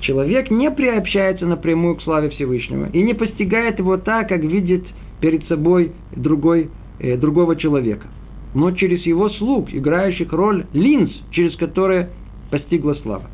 [0.00, 4.84] Человек не приобщается напрямую к славе Всевышнего и не постигает его так, как видит
[5.20, 8.08] перед собой другой, э, другого человека
[8.56, 12.08] но через его слуг, играющих роль линз, через которые
[12.50, 13.24] постигла слава.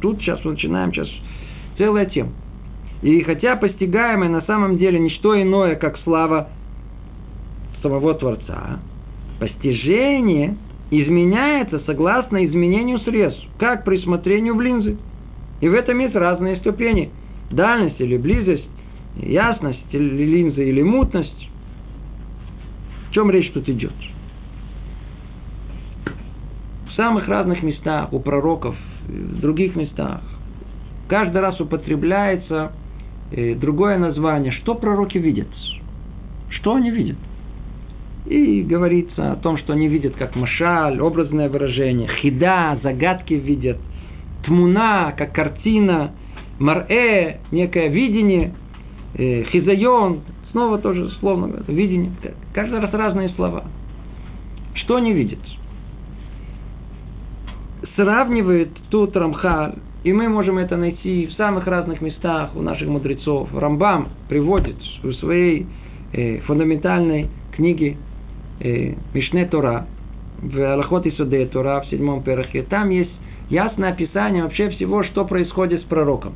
[0.00, 1.08] Тут сейчас мы начинаем, сейчас
[1.76, 2.30] целая тема.
[3.00, 6.48] И хотя постигаемое на самом деле не что иное, как слава
[7.80, 8.80] самого Творца,
[9.38, 10.56] постижение
[10.90, 14.98] изменяется согласно изменению средств, как при смотрении в линзы.
[15.60, 17.10] И в этом есть разные ступени.
[17.52, 18.68] Дальность или близость,
[19.14, 21.47] ясность или линза или мутность.
[23.08, 23.92] О чем речь тут идет?
[26.88, 30.20] В самых разных местах, у пророков, в других местах,
[31.08, 32.72] каждый раз употребляется
[33.30, 34.52] э, другое название.
[34.52, 35.48] Что пророки видят?
[36.50, 37.16] Что они видят?
[38.26, 43.78] И говорится о том, что они видят как машаль, образное выражение, хида, загадки видят,
[44.44, 46.12] тмуна, как картина,
[46.58, 48.52] марэ, некое видение,
[49.14, 50.20] э, хизайон,
[50.50, 52.12] снова тоже словно видение.
[52.54, 53.64] Каждый раз разные слова.
[54.74, 55.38] Что они видят?
[57.96, 59.74] Сравнивает тут Рамхаль,
[60.04, 63.48] и мы можем это найти в самых разных местах у наших мудрецов.
[63.54, 65.66] Рамбам приводит в своей
[66.12, 67.96] э, фундаментальной книге
[68.60, 69.86] э, Мишне Тора,
[70.40, 73.10] в Аллахот и Суде Тора, в седьмом перахе, там есть
[73.50, 76.34] ясное описание вообще всего, что происходит с пророком.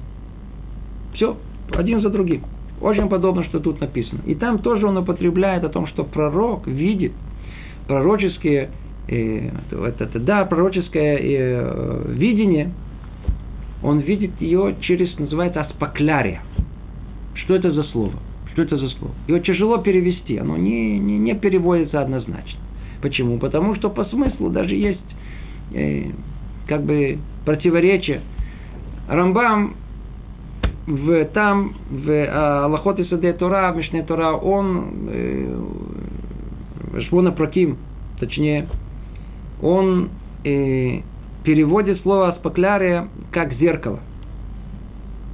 [1.15, 1.37] Все,
[1.73, 2.43] один за другим.
[2.83, 4.22] Очень подобно, что тут написано.
[4.26, 7.12] И там тоже он употребляет о том, что пророк видит
[7.87, 8.70] пророческие,
[9.07, 12.72] это, это, да, пророческое э, видение,
[13.85, 16.43] он видит ее через, называется, аспаклярия.
[17.35, 18.14] Что это за слово?
[18.53, 19.14] Что это за слово?
[19.28, 22.59] Его тяжело перевести, оно не, не, не переводится однозначно.
[23.01, 23.39] Почему?
[23.39, 25.01] Потому что по смыслу даже есть
[25.72, 26.07] э,
[26.66, 28.22] как бы противоречие.
[29.09, 29.76] Рамбам
[30.87, 35.62] в, там, в а, Аллахот и Саде Тора, в Мишне Тора, он, э,
[37.09, 37.78] Швона Праким,
[38.18, 38.68] точнее,
[39.62, 40.11] он
[40.45, 41.01] э,
[41.45, 44.01] переводит слово аспаклярия как зеркало.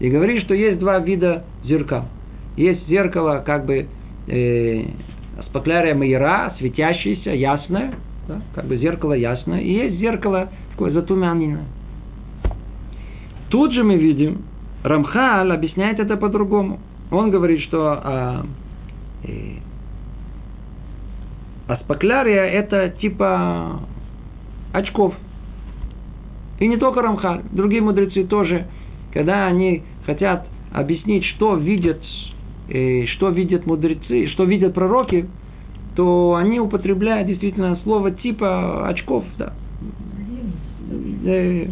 [0.00, 2.04] И говорит, что есть два вида зеркал–
[2.58, 3.86] есть зеркало, как бы,
[4.26, 4.84] э,
[5.46, 7.94] спаклярия майера, светящееся, ясное,
[8.26, 11.66] да, как бы зеркало ясное, и есть зеркало такое затуманенное.
[13.48, 14.42] Тут же мы видим,
[14.82, 16.78] Рамхал объясняет это по-другому.
[17.10, 18.46] Он говорит, что а,
[19.24, 19.56] э,
[21.66, 23.80] аспаклярия это типа
[24.72, 25.14] очков.
[26.58, 28.66] И не только Рамхаль, другие мудрецы тоже,
[29.12, 32.00] когда они хотят объяснить, что видят
[32.68, 35.28] и что видят мудрецы, что видят пророки,
[35.94, 39.52] то они употребляют действительно слово типа очков, да.
[41.24, 41.66] Э,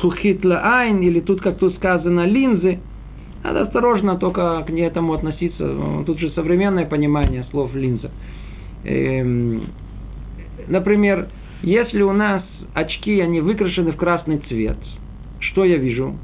[0.00, 2.80] Сухит айн, или тут, как тут сказано, линзы.
[3.42, 6.04] Надо осторожно только к этому относиться.
[6.04, 8.10] Тут же современное понимание слов линза.
[8.84, 9.68] Эм,
[10.68, 11.28] например,
[11.62, 12.42] если у нас
[12.74, 14.78] очки, они выкрашены в красный цвет,
[15.40, 16.14] что я вижу?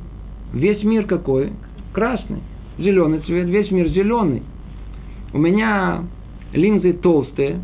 [0.53, 1.53] Весь мир какой?
[1.93, 2.41] Красный
[2.79, 4.43] зеленый цвет, весь мир зеленый.
[5.33, 6.05] У меня
[6.53, 7.61] линзы толстые.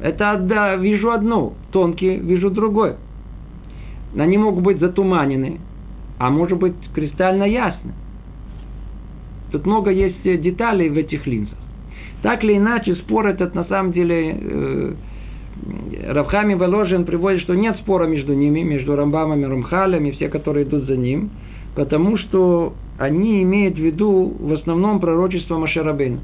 [0.00, 2.96] Это да, вижу одно, тонкие, вижу другое.
[4.16, 5.60] Они могут быть затуманены,
[6.18, 7.92] а может быть кристально ясны.
[9.50, 11.58] Тут много есть деталей в этих линзах.
[12.22, 14.94] Так или иначе, спор этот на самом деле э,
[16.08, 20.64] Равхами Воложин приводит, что нет спора между ними, между Рамбамом и Рамхалем и все, которые
[20.64, 21.30] идут за ним,
[21.74, 26.20] потому что они имеют в виду в основном пророчество Машерабейна.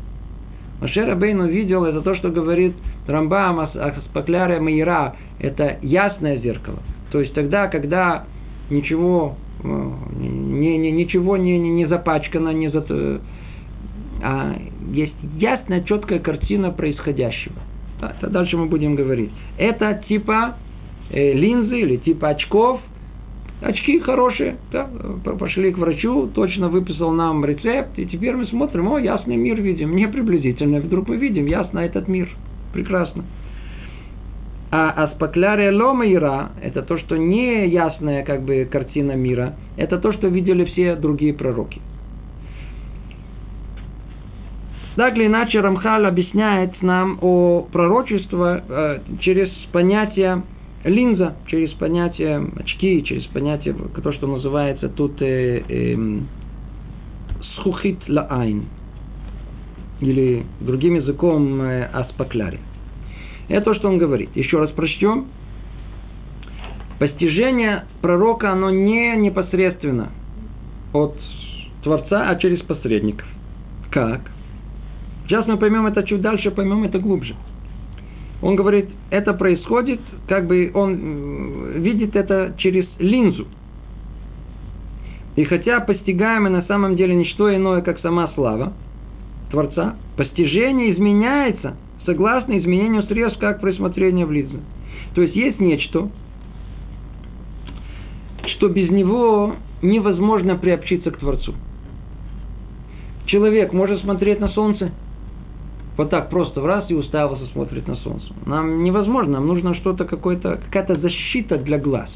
[0.80, 2.74] Машерабейн увидел, это то, что говорит
[3.06, 6.78] Рамбам, Аспакляре Маира, это ясное зеркало.
[7.10, 8.24] То есть тогда, когда
[8.70, 9.90] ничего, э,
[10.20, 13.20] не, не, ничего не, не, не запачкано, не за,
[14.22, 14.56] а
[14.90, 17.56] есть ясная, четкая картина происходящего.
[18.22, 19.30] Дальше мы будем говорить.
[19.56, 20.56] Это типа
[21.10, 22.80] э, линзы или типа очков–
[23.60, 24.88] очки хорошие, да,
[25.38, 29.96] пошли к врачу, точно выписал нам рецепт, и теперь мы смотрим, о, ясный мир видим,
[29.96, 32.28] не приблизительно, вдруг мы видим ясно этот мир,
[32.72, 33.24] прекрасно.
[34.70, 40.12] А аспаклярия лома ира, это то, что не ясная как бы картина мира, это то,
[40.12, 41.80] что видели все другие пророки.
[44.96, 50.42] Так или иначе, Рамхал объясняет нам о пророчестве э, через понятие
[50.84, 55.96] линза через понятие очки, через понятие, то, что называется тут э, э,
[57.54, 58.64] схухит лаайн,
[60.00, 62.60] или другим языком э, аспакляри.
[63.48, 64.30] Это то, что он говорит.
[64.34, 65.26] Еще раз прочтем.
[66.98, 70.10] Постижение пророка, оно не непосредственно
[70.92, 71.16] от
[71.82, 73.26] Творца, а через посредников.
[73.90, 74.20] Как?
[75.26, 77.34] Сейчас мы поймем это чуть дальше, поймем это глубже.
[78.42, 83.46] Он говорит, это происходит, как бы он видит это через линзу.
[85.36, 88.72] И хотя постигаемое на самом деле ничто иное, как сама слава,
[89.50, 91.76] Творца, постижение изменяется
[92.08, 94.56] согласно изменению средств, как присмотрение в лице.
[95.14, 96.08] То есть есть нечто,
[98.46, 101.52] что без него невозможно приобщиться к Творцу.
[103.26, 104.90] Человек может смотреть на солнце,
[105.98, 108.26] вот так просто в раз и уставился смотреть на солнце.
[108.46, 112.08] Нам невозможно, нам нужно что-то, какое-то, какая-то защита для глаз.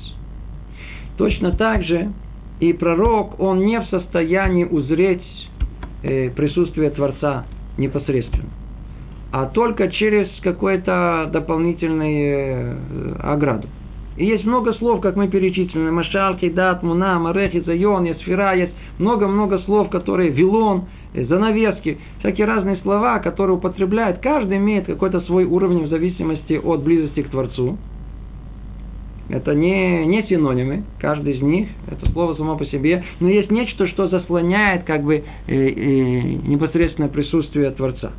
[1.18, 2.12] Точно так же
[2.60, 5.22] и пророк, он не в состоянии узреть
[6.02, 7.44] э, присутствие Творца
[7.76, 8.48] непосредственно,
[9.32, 13.66] а только через какую-то дополнительную э, ограду.
[14.18, 15.88] И есть много слов, как мы перечислили.
[15.88, 18.54] Машал, Кейдат, Муна, Марехи, Зайон, Есфира.
[18.54, 21.98] Есть много-много слов, которые Вилон, э, занавески.
[22.18, 24.18] Всякие разные слова, которые употребляют.
[24.18, 27.78] Каждый имеет какой-то свой уровень в зависимости от близости к Творцу.
[29.30, 33.86] Это не, не синонимы, каждый из них, это слово само по себе, но есть нечто,
[33.86, 38.12] что заслоняет как бы э, э, непосредственное присутствие Творца.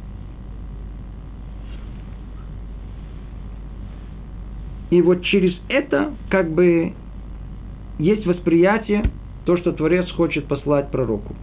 [4.94, 6.94] И вот через это как бы
[7.98, 9.10] есть восприятие,
[9.44, 11.36] то, что Творец хочет послать пророку.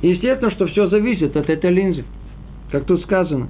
[0.00, 2.04] Естественно, что все зависит от этой линзы,
[2.70, 3.48] как тут сказано.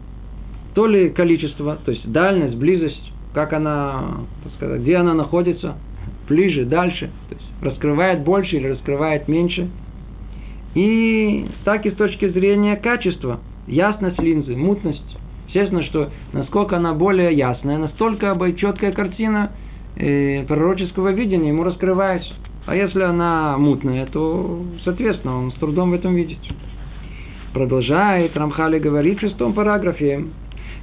[0.75, 5.77] То ли количество, то есть дальность, близость, как она, так сказать, где она находится,
[6.27, 9.69] ближе, дальше, то есть раскрывает больше или раскрывает меньше.
[10.75, 15.20] И так и с точки зрения качества, ясность линзы, мутность,
[15.53, 19.51] Естественно, что насколько она более ясная, настолько четкая картина
[19.97, 22.33] э, пророческого видения ему раскрывается.
[22.67, 26.39] А если она мутная, то, соответственно, он с трудом в этом видит.
[27.53, 30.27] Продолжает Рамхали говорит в шестом параграфе,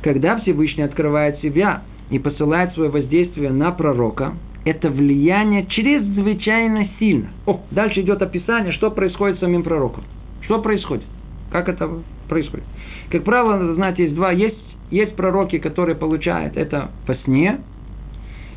[0.04, 4.34] когда Всевышний открывает себя и посылает свое воздействие на пророка,
[4.66, 7.30] это влияние чрезвычайно сильно.
[7.46, 10.04] О, дальше идет описание, что происходит с самим пророком.
[10.42, 11.06] Что происходит?
[11.54, 11.90] Как это
[12.28, 12.66] происходит?
[13.12, 14.32] Как правило, знаете, есть два.
[14.32, 14.58] Есть,
[14.92, 17.60] есть пророки, которые получают это по сне,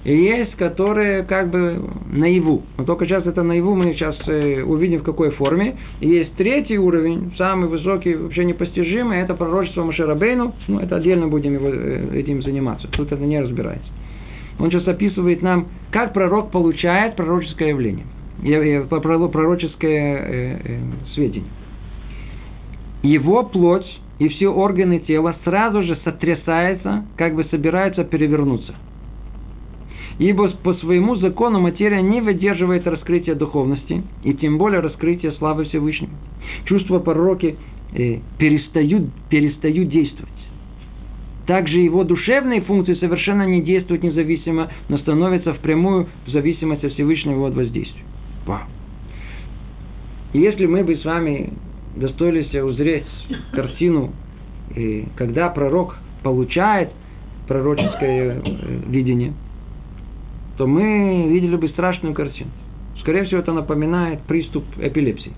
[0.02, 1.78] и есть, которые как бы
[2.10, 2.62] наяву.
[2.78, 5.76] Но только сейчас это наяву мы сейчас э, увидим в какой форме.
[6.00, 10.54] И есть третий уровень, самый высокий, вообще непостижимый, это пророчество Машерабейну.
[10.68, 12.88] Ну, это отдельно будем его, э, этим заниматься.
[12.88, 13.92] Тут это не разбирается.
[14.58, 18.06] Он сейчас описывает нам, как пророк получает пророческое явление,
[19.28, 20.78] пророческое э,
[21.14, 21.50] сведение.
[23.02, 28.74] Его плоть и все органы тела сразу же сотрясаются, как бы собираются перевернуться.
[30.18, 36.12] Ибо по своему закону материя не выдерживает раскрытия духовности, и тем более раскрытия славы Всевышнего.
[36.66, 37.56] Чувства пророки
[37.94, 40.28] э, перестают, перестают действовать.
[41.46, 47.48] Также его душевные функции совершенно не действуют независимо, но становятся впрямую в зависимости от Всевышнего
[47.48, 48.04] от воздействия.
[48.44, 48.60] Вау.
[50.34, 51.54] И если мы бы с вами
[51.96, 53.06] достоились узреть
[53.52, 54.12] картину,
[54.74, 56.90] и когда пророк получает
[57.48, 59.32] пророческое э, видение,
[60.56, 62.50] то мы видели бы страшную картину.
[63.00, 65.32] Скорее всего, это напоминает приступ эпилепсии.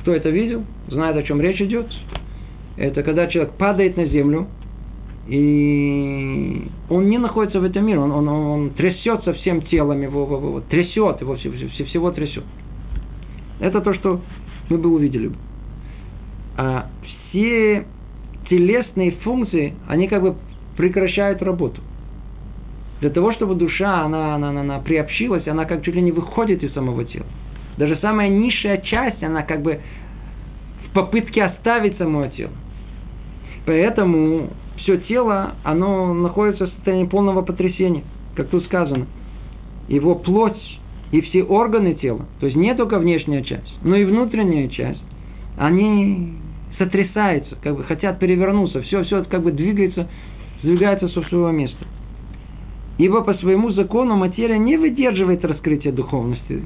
[0.00, 1.86] Кто это видел, знает, о чем речь идет.
[2.76, 4.48] Это когда человек падает на землю,
[5.28, 10.36] и он не находится в этом мире, он, он, он трясется всем телом, его, его,
[10.36, 12.44] его трясет, его все, все, всего трясет.
[13.60, 14.20] Это то, что
[14.68, 15.30] мы бы увидели.
[16.56, 16.88] А
[17.28, 17.86] все
[18.48, 20.36] телесные функции, они как бы
[20.76, 21.80] прекращают работу.
[23.00, 26.62] Для того, чтобы душа, она, она, она, она приобщилась, она как чуть ли не выходит
[26.62, 27.26] из самого тела.
[27.76, 29.80] Даже самая низшая часть, она как бы
[30.86, 32.52] в попытке оставить само тело.
[33.66, 38.04] Поэтому все тело, оно находится в состоянии полного потрясения,
[38.36, 39.06] как тут сказано.
[39.88, 40.73] Его плоть
[41.14, 45.00] и все органы тела, то есть не только внешняя часть, но и внутренняя часть,
[45.56, 46.32] они
[46.76, 50.08] сотрясаются, как бы хотят перевернуться, все, все как бы двигается,
[50.60, 51.86] сдвигается со своего места.
[52.98, 56.62] Ибо по своему закону материя не выдерживает раскрытия духовности.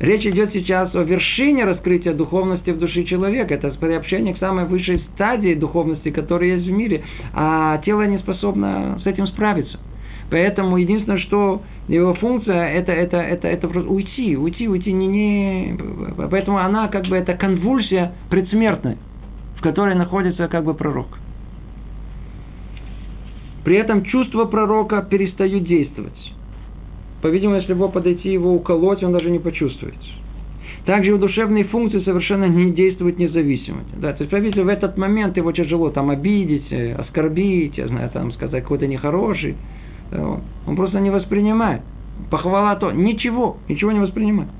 [0.00, 3.54] Речь идет сейчас о вершине раскрытия духовности в душе человека.
[3.54, 7.04] Это приобщение к самой высшей стадии духовности, которая есть в мире.
[7.32, 9.78] А тело не способно с этим справиться.
[10.30, 15.78] Поэтому единственное, что его функция это, это, это, это просто уйти, уйти, уйти, не, не...
[16.30, 18.98] Поэтому она как бы это конвульсия предсмертная,
[19.56, 21.18] в которой находится как бы пророк.
[23.64, 26.32] При этом чувства пророка перестают действовать.
[27.22, 29.96] По-видимому, если его подойти, его уколоть, он даже не почувствует.
[30.84, 33.80] Также его душевные функции совершенно не действуют независимо.
[33.96, 38.32] Да, то есть, по-видимому, в этот момент его тяжело там обидеть, оскорбить, я знаю, там
[38.32, 39.56] сказать какой-то нехороший.
[40.12, 41.82] Он просто не воспринимает.
[42.30, 42.90] Похвала то.
[42.90, 44.50] Ничего, ничего не воспринимает.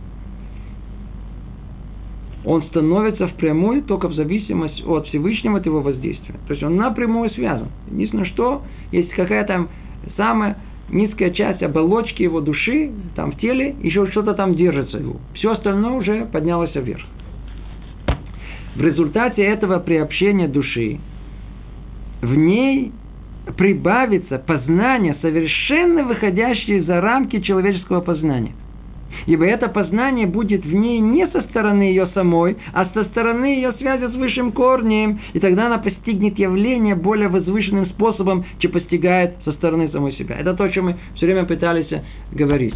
[2.45, 6.37] он становится впрямую только в зависимости от Всевышнего от его воздействия.
[6.47, 7.69] То есть он напрямую связан.
[7.91, 9.67] Единственное, что есть какая-то
[10.17, 10.57] самая
[10.91, 15.17] низкая часть оболочки его души, там в теле, еще что-то там держится его.
[15.35, 17.05] Все остальное уже поднялось вверх.
[18.77, 21.01] В результате этого приобщения души
[22.23, 22.93] в ней
[23.57, 28.53] прибавится познание, совершенно выходящее за рамки человеческого познания.
[29.27, 33.73] Ибо это познание будет в ней не со стороны ее самой, а со стороны ее
[33.75, 35.21] связи с высшим корнем.
[35.33, 40.37] И тогда она постигнет явление более возвышенным способом, чем постигает со стороны самой себя.
[40.37, 41.89] Это то, о чем мы все время пытались
[42.33, 42.75] говорить.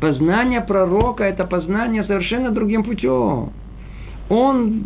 [0.00, 3.50] Познание пророка– это познание совершенно другим путем.
[4.28, 4.84] Он,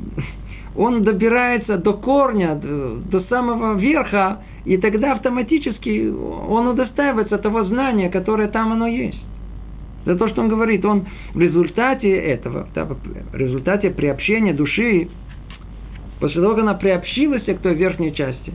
[0.76, 8.48] он добирается до корня, до, самого верха, и тогда автоматически он удостаивается того знания, которое
[8.48, 9.22] там оно есть.
[10.04, 15.08] За то, что он говорит, он в результате этого, в результате приобщения души,
[16.20, 18.52] после того, как она приобщилась к той верхней части,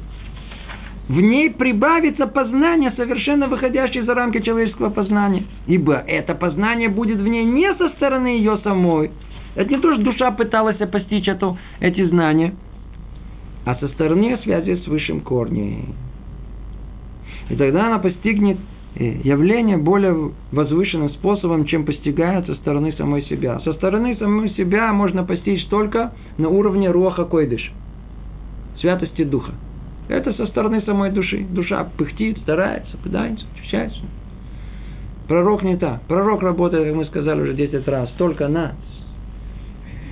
[1.08, 5.43] в ней прибавится познание, совершенно выходящее за рамки человеческого познания.
[5.68, 9.12] Ибо это познание будет в ней не со стороны ее самой.
[9.56, 12.56] Это не то, что душа пыталась постичь эту, эти знания,
[13.66, 15.95] а со стороны связи с высшим корнем.
[17.49, 18.57] И тогда она постигнет
[18.95, 23.59] явление более возвышенным способом, чем постигает со стороны самой себя.
[23.59, 27.74] Со стороны самой себя можно постичь только на уровне руаха койдыш,
[28.80, 29.53] святости духа.
[30.07, 31.45] Это со стороны самой души.
[31.49, 34.01] Душа пыхтит, старается, пытается, очищается.
[35.28, 36.01] Пророк не так.
[36.03, 38.76] Пророк работает, как мы сказали уже 10 раз, только над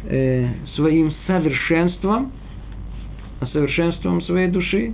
[0.06, 2.32] э, своим совершенством,
[3.48, 4.94] совершенством своей души.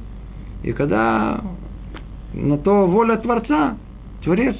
[0.63, 1.41] И когда
[2.33, 3.77] на то воля Творца.
[4.23, 4.55] Творец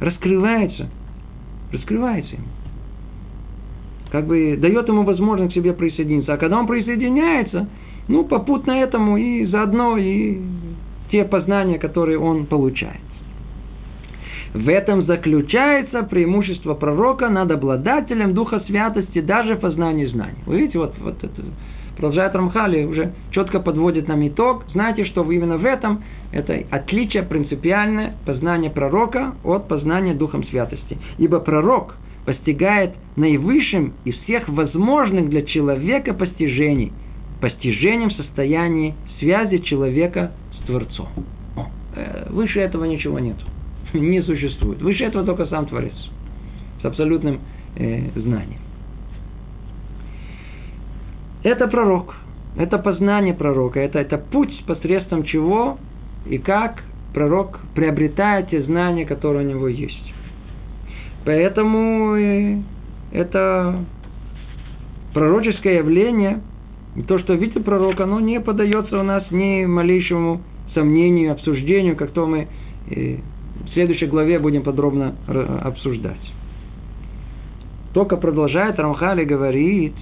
[0.00, 0.88] раскрывается,
[1.72, 2.44] раскрывается ему.
[4.10, 6.32] Как бы дает ему возможность к себе присоединиться.
[6.32, 7.68] А когда он присоединяется,
[8.08, 10.38] ну, попутно этому и заодно и
[11.10, 13.00] те познания, которые он получает.
[14.54, 20.38] В этом заключается преимущество пророка над обладателем Духа Святости даже в познании знаний.
[20.46, 21.42] Вы видите, вот, вот это
[21.98, 24.64] продолжает Рамхали, уже четко подводит нам итог.
[24.72, 30.96] Знаете, что именно в этом это отличие принципиальное познания пророка от познания Духом Святости.
[31.18, 36.92] Ибо пророк постигает наивысшим из всех возможных для человека постижений,
[37.40, 41.08] постижением состояния связи человека с Творцом.
[41.96, 43.36] Э, выше этого ничего нет.
[43.92, 44.80] Не существует.
[44.80, 45.94] Выше этого только сам Творец.
[46.80, 47.40] С абсолютным
[47.74, 48.60] э, знанием.
[51.48, 52.14] Это пророк.
[52.58, 53.80] Это познание пророка.
[53.80, 55.78] Это, это путь, посредством чего
[56.26, 56.84] и как
[57.14, 60.12] пророк приобретает те знания, которые у него есть.
[61.24, 62.16] Поэтому
[63.12, 63.76] это
[65.14, 66.42] пророческое явление,
[67.06, 70.42] то, что видит пророк, оно не подается у нас ни малейшему
[70.74, 72.48] сомнению, обсуждению, как то мы
[72.90, 75.14] в следующей главе будем подробно
[75.62, 76.34] обсуждать.
[77.94, 79.94] Только продолжает Рамхали говорит,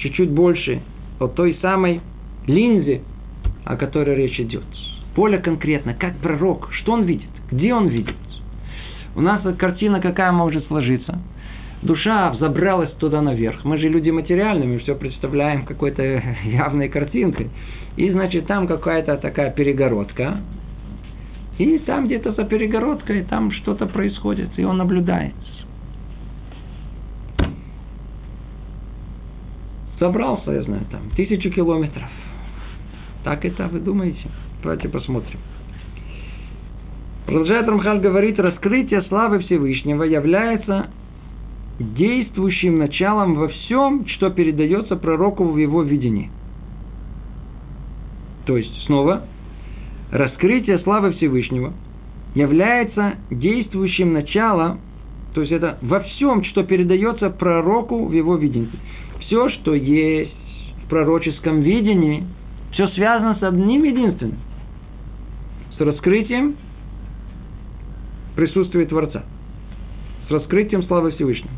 [0.00, 0.80] чуть-чуть больше
[1.18, 2.00] о той самой
[2.46, 3.02] линзе,
[3.64, 4.64] о которой речь идет.
[5.14, 8.16] Поле конкретно, как пророк, что он видит, где он видит.
[9.16, 11.18] У нас картина какая может сложиться.
[11.82, 13.64] Душа взобралась туда наверх.
[13.64, 16.02] Мы же люди материальные, мы все представляем какой-то
[16.44, 17.48] явной картинкой.
[17.96, 20.38] И, значит, там какая-то такая перегородка.
[21.58, 25.34] И там где-то за перегородкой там что-то происходит, и он наблюдает.
[30.00, 32.08] Собрался, я знаю, там, тысячу километров.
[33.22, 34.30] Так это вы думаете?
[34.62, 35.38] Давайте посмотрим.
[37.26, 40.88] Продолжает Рамхаль говорить, раскрытие славы Всевышнего является
[41.78, 46.30] действующим началом во всем, что передается пророку в его видении.
[48.46, 49.26] То есть, снова,
[50.10, 51.74] раскрытие славы Всевышнего
[52.34, 54.80] является действующим началом,
[55.34, 58.70] то есть это во всем, что передается пророку в его видении
[59.30, 60.34] все, что есть
[60.84, 62.26] в пророческом видении,
[62.72, 64.38] все связано с одним единственным.
[65.76, 66.56] С раскрытием
[68.34, 69.22] присутствия Творца.
[70.26, 71.52] С раскрытием славы Всевышнего.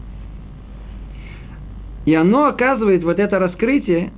[2.05, 4.13] И оно оказывает, вот это раскрытие,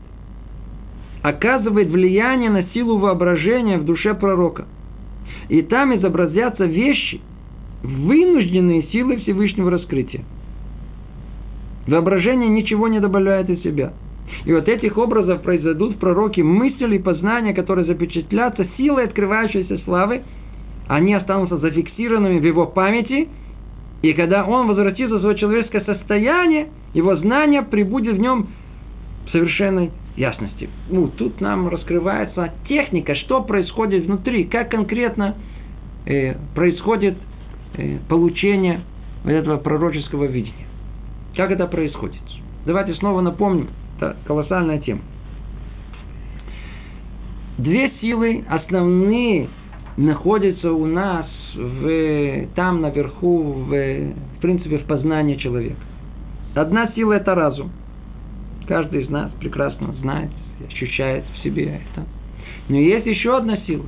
[1.23, 4.67] оказывает влияние на силу воображения в душе пророка.
[5.49, 7.21] И там изобразятся вещи,
[7.85, 10.25] вынужденные силой Всевышнего раскрытия.
[11.87, 13.93] Воображение ничего не добавляет из себя.
[14.45, 20.23] И вот этих образов произойдут в пророке мысли и познания, которые запечатлятся силой открывающейся славы,
[20.89, 23.29] они останутся зафиксированными в его памяти,
[24.03, 28.49] и когда он возвратится в свое человеческое состояние, Его знание прибудет в нем
[29.33, 30.69] совершенной ясности.
[30.91, 35.37] Ну, тут нам раскрывается техника, что происходит внутри, как конкретно
[36.07, 37.17] э, происходит
[37.77, 38.83] э, получение
[39.25, 40.67] этого пророческого видения.
[41.37, 42.23] Как это происходит?
[42.65, 45.01] Давайте снова напомним, это колоссальная тема.
[47.59, 49.49] Две силы основные
[49.97, 55.81] находятся у нас в, там наверху, в, в принципе, в познании человека.
[56.55, 57.71] Одна сила– это разум.
[58.67, 60.31] Каждый из нас прекрасно знает,
[60.67, 62.07] ощущает в себе это.
[62.69, 63.85] Но есть еще одна сила,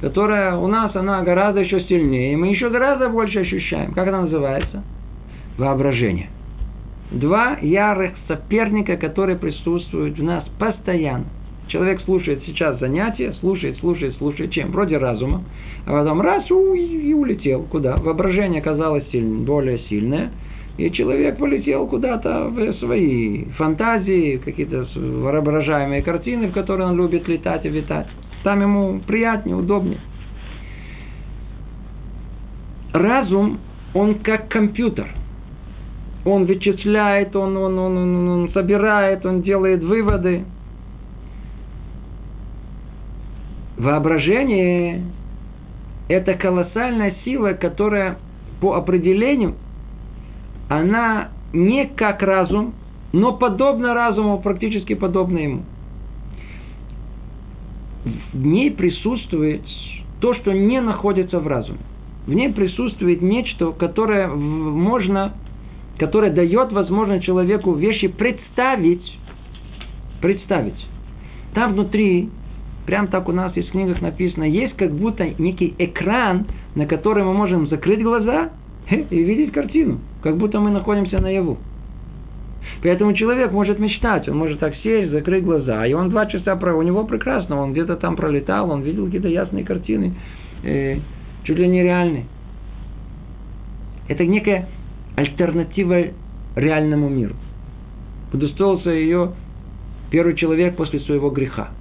[0.00, 3.92] которая у нас, она гораздо еще сильнее, и мы еще гораздо больше ощущаем.
[3.92, 4.82] Как она называется?
[5.58, 6.30] Воображение.
[7.10, 11.24] Два ярых соперника, которые присутствуют в нас постоянно.
[11.66, 14.70] Человек слушает сейчас занятия, слушает, слушает, слушает, чем?
[14.70, 15.44] Вроде разума.
[15.86, 17.62] А потом раз у, и улетел.
[17.64, 17.96] Куда?
[17.96, 20.30] Воображение оказалось сильнее, более сильное.
[20.78, 27.66] И человек полетел куда-то в свои фантазии, какие-то воображаемые картины, в которые он любит летать
[27.66, 28.06] и витать.
[28.44, 30.00] Там ему приятнее, удобнее.
[32.92, 33.58] Разум,
[33.94, 35.08] он как компьютер.
[36.24, 40.44] Он вычисляет, он, он, он, он, он собирает, он делает выводы.
[43.78, 45.02] Воображение–
[46.08, 48.18] это колоссальная сила, которая
[48.60, 49.54] по определению,
[50.68, 52.74] она не как разум,
[53.12, 55.62] но подобно разуму, практически подобно ему.
[58.32, 59.62] В ней присутствует
[60.20, 61.78] то, что не находится в разуме.
[62.26, 65.34] В ней присутствует нечто, которое можно,
[66.00, 69.04] которое дает возможность человеку вещи представить,
[70.22, 70.86] представить.
[71.54, 72.30] Там внутри
[72.86, 77.22] Прям так у нас есть в книгах написано, есть как будто некий экран, на который
[77.22, 78.50] мы можем закрыть глаза
[78.90, 81.58] и видеть картину, как будто мы находимся наяву.
[82.82, 86.74] Поэтому человек может мечтать, он может так сесть, закрыть глаза, и он два часа, про,
[86.74, 90.14] у него прекрасно, он где-то там пролетал, он видел какие-то ясные картины,
[90.64, 90.96] э,
[91.44, 92.24] чуть ли не реальные.
[94.08, 94.66] Это некая
[95.20, 96.08] альтернатива
[96.56, 97.34] реальному миру.
[98.32, 99.32] Удостоился ее
[100.10, 101.70] первый человек после своего греха–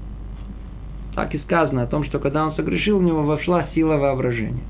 [1.20, 4.64] так и сказано о том, что когда он согрешил, в него вошла сила воображения.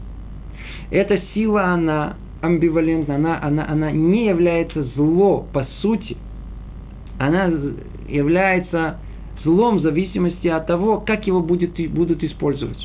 [0.90, 6.18] Эта сила, она амбивалентна, она, она, она не является зло по сути.
[7.20, 7.52] Она
[8.08, 8.98] является
[9.44, 12.80] злом в зависимости от того, как его будет, будут использовать.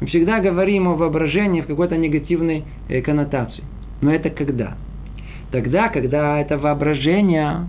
[0.00, 3.64] Мы всегда говорим о воображении в какой-то негативной э, коннотации.
[4.00, 4.78] Но это когда?
[5.50, 7.68] Тогда, когда это воображение,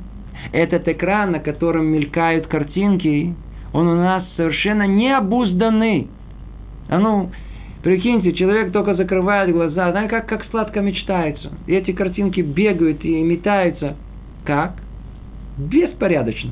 [0.52, 3.36] этот экран, на котором мелькают картинки,
[3.74, 6.08] он у нас совершенно необузданный.
[6.90, 7.32] А ну,
[7.84, 11.52] прикиньте, человек только закрывает глаза, знаете, как, как сладко мечтается.
[11.68, 13.96] И эти картинки бегают и метаются.
[14.46, 14.74] Как?
[15.58, 16.52] Беспорядочно.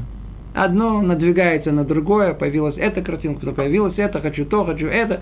[0.53, 5.21] Одно надвигается на другое, появилась эта картинка, появилась это, хочу то, хочу это.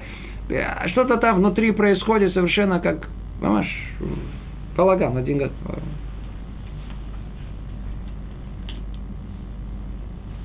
[0.88, 3.08] Что-то там внутри происходит совершенно как,
[3.41, 3.93] понимаешь,
[4.76, 5.52] полагал на деньгах.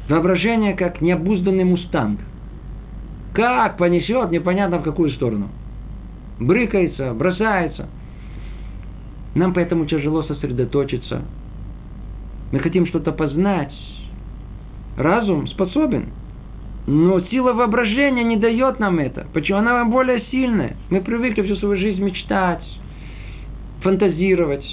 [0.09, 2.21] Воображение как необузданный мустанг.
[3.35, 5.49] Как понесет, непонятно в какую сторону.
[6.41, 7.89] Брыкается, бросается.
[9.35, 11.23] Нам поэтому тяжело сосредоточиться.
[12.53, 13.75] Мы хотим что-то познать.
[14.97, 16.07] Разум способен.
[16.87, 19.27] Но сила воображения не дает нам это.
[19.35, 19.59] Почему?
[19.59, 20.77] Она более сильная.
[20.89, 22.65] Мы привыкли всю свою жизнь мечтать,
[23.83, 24.67] фантазировать,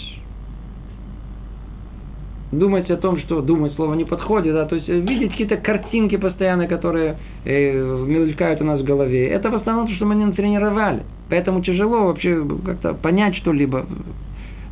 [2.51, 6.17] думать о том, что думать слово не подходит, да, то есть э, видеть какие-то картинки
[6.17, 10.25] постоянно, которые э, мелькают у нас в голове, это в основном то, что мы не
[10.25, 11.03] натренировали.
[11.29, 13.85] Поэтому тяжело вообще как-то понять что-либо.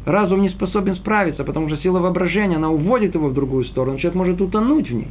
[0.06, 4.16] Разум не способен справиться, потому что сила воображения, она уводит его в другую сторону, человек
[4.16, 5.08] может утонуть в ней,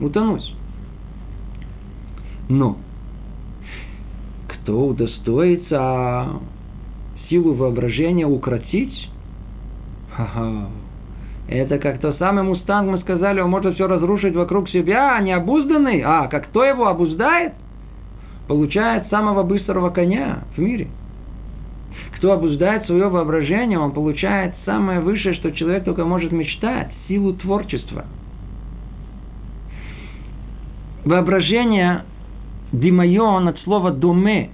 [0.00, 0.54] утонуть.
[2.48, 2.76] Но
[4.48, 6.40] кто удостоится
[7.28, 9.10] силу воображения укротить,
[10.12, 10.68] ха-ха,
[11.48, 15.32] это как то самый мустанг, мы сказали, он может все разрушить вокруг себя, а не
[15.32, 16.00] обузданный.
[16.00, 17.52] А, как кто его обуздает?
[18.48, 20.88] Получает самого быстрого коня в мире.
[22.16, 28.06] Кто обуздает свое воображение, он получает самое высшее, что человек только может мечтать, силу творчества.
[31.04, 32.04] Воображение
[32.72, 34.50] димайон от слова думе.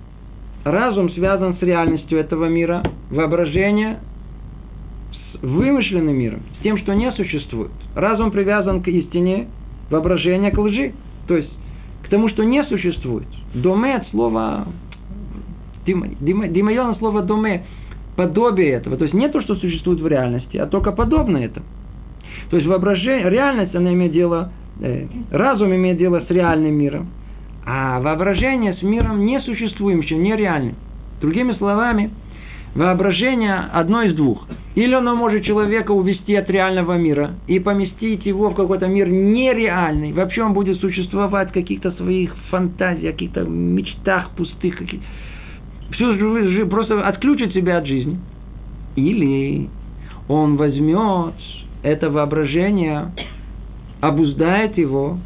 [0.64, 2.82] Разум связан с реальностью этого мира.
[3.11, 4.00] Воображение
[5.42, 7.70] вымышленным миром, с тем, что не существует.
[7.94, 9.48] Разум привязан к истине,
[9.90, 10.92] воображение к лжи.
[11.26, 11.50] То есть
[12.02, 13.28] к тому, что не существует.
[13.54, 14.66] Доме от слова
[15.86, 17.64] Димайон слово доме
[18.16, 18.96] подобие этого.
[18.96, 21.62] То есть не то, что существует в реальности, а только подобное это.
[22.50, 27.08] То есть воображение, реальность, она имеет дело, э, разум имеет дело с реальным миром,
[27.66, 30.76] а воображение с миром несуществующим, нереальным.
[31.20, 32.11] Другими словами,
[32.74, 34.46] воображение одно из двух.
[34.74, 40.12] Или оно может человека увести от реального мира и поместить его в какой-то мир нереальный.
[40.12, 44.76] Вообще он будет существовать в каких-то своих фантазиях, каких-то мечтах пустых.
[44.76, 45.00] Каких...
[45.92, 48.18] Все просто отключит себя от жизни.
[48.96, 49.68] Или
[50.28, 51.34] он возьмет
[51.82, 53.12] это воображение,
[54.00, 55.18] обуздает его,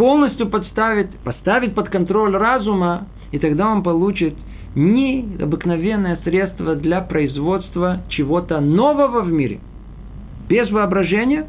[0.00, 4.32] полностью подставит, поставит под контроль разума, и тогда он получит
[4.74, 9.60] необыкновенное средство для производства чего-то нового в мире.
[10.48, 11.44] Без воображения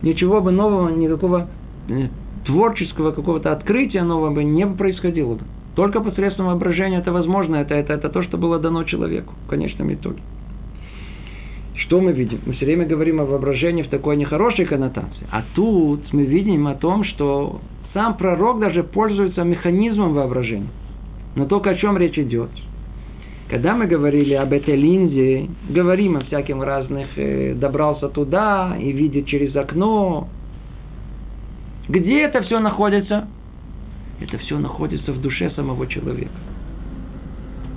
[0.00, 1.48] ничего бы нового, никакого
[1.90, 2.08] э,
[2.46, 5.42] творческого какого-то открытия нового бы не происходило бы.
[5.74, 9.92] Только посредством воображения это возможно, это, это, это то, что было дано человеку в конечном
[9.92, 10.22] итоге.
[11.76, 12.40] Что мы видим?
[12.46, 15.26] Мы все время говорим о воображении в такой нехорошей коннотации.
[15.30, 17.60] А тут мы видим о том, что
[17.92, 20.68] сам пророк даже пользуется механизмом воображения.
[21.34, 22.50] Но только о чем речь идет?
[23.48, 29.26] Когда мы говорили об этой линзе, говорим о всяких разных, э, добрался туда и видит
[29.26, 30.28] через окно.
[31.88, 33.28] Где это все находится?
[34.20, 36.32] Это все находится в душе самого человека.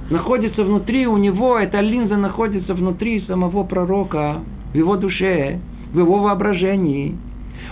[0.10, 4.42] Находится внутри у него, эта линза находится внутри самого пророка,
[4.74, 5.60] в его душе,
[5.94, 7.16] в его воображении.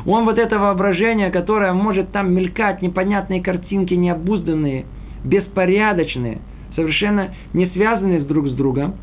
[0.06, 4.86] Он вот это воображение, которое может там мелькать, непонятные картинки, необузданные–
[5.24, 6.40] беспорядочные,
[6.76, 8.96] совершенно не связанные друг с другом,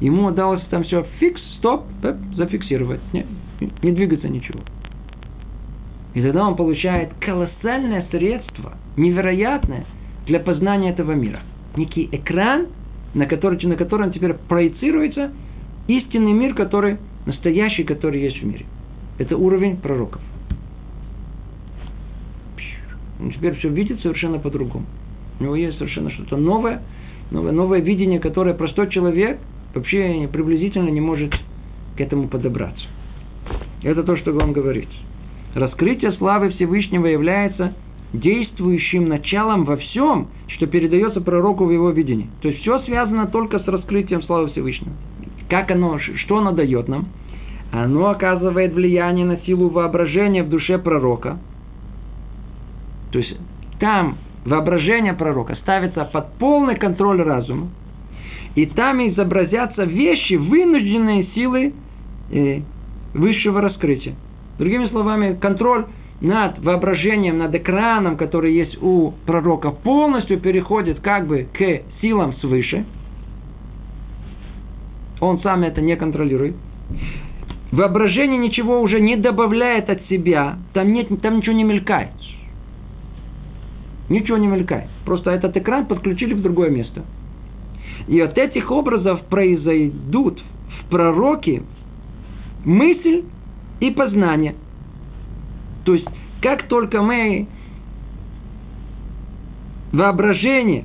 [0.00, 3.00] ему удалось там все фикс, стоп, пеп, зафиксировать.
[3.12, 3.26] Не,
[3.82, 4.60] не двигаться ничего.
[6.14, 9.84] И тогда он получает колоссальное средство, невероятное
[10.26, 11.40] для познания этого мира.
[11.76, 12.68] Некий экран,
[13.14, 15.32] на который, на котором теперь проецируется
[15.86, 18.66] истинный мир, который настоящий, который есть в мире.
[19.18, 20.20] Это уровень пророков.
[23.32, 24.86] Теперь все видит совершенно по-другому.
[25.40, 26.82] У него есть совершенно что-то новое,
[27.30, 29.38] новое, новое видение, которое простой человек
[29.74, 31.32] вообще приблизительно не может
[31.96, 32.86] к этому подобраться.
[33.82, 34.88] Это то, что он говорит.
[35.54, 37.74] Раскрытие славы Всевышнего является
[38.14, 42.28] действующим началом во всем, что передается пророку в его видении.
[42.40, 44.92] То есть все связано только с раскрытием славы Всевышнего.
[45.48, 47.06] Как оно, что оно дает нам?
[47.72, 51.38] Оно оказывает влияние на силу воображения в душе пророка.
[53.10, 53.36] То есть
[53.80, 57.68] там воображение пророка ставится под полный контроль разума,
[58.54, 61.74] и там изобразятся вещи, вынужденные силой
[62.30, 62.60] э,
[63.12, 64.14] высшего раскрытия.
[64.58, 65.86] Другими словами, контроль
[66.24, 72.86] над воображением, над экраном, который есть у пророка, полностью переходит как бы к силам свыше.
[75.20, 76.56] Он сам это не контролирует.
[77.72, 82.10] Воображение ничего уже не добавляет от себя, там, нет, там ничего не мелькает.
[84.08, 84.88] Ничего не мелькает.
[85.04, 87.04] Просто этот экран подключили в другое место.
[88.08, 91.62] И от этих образов произойдут в пророке
[92.64, 93.24] мысль
[93.80, 94.54] и познание.
[95.84, 96.06] То есть,
[96.40, 97.46] как только мы
[99.92, 100.84] воображение,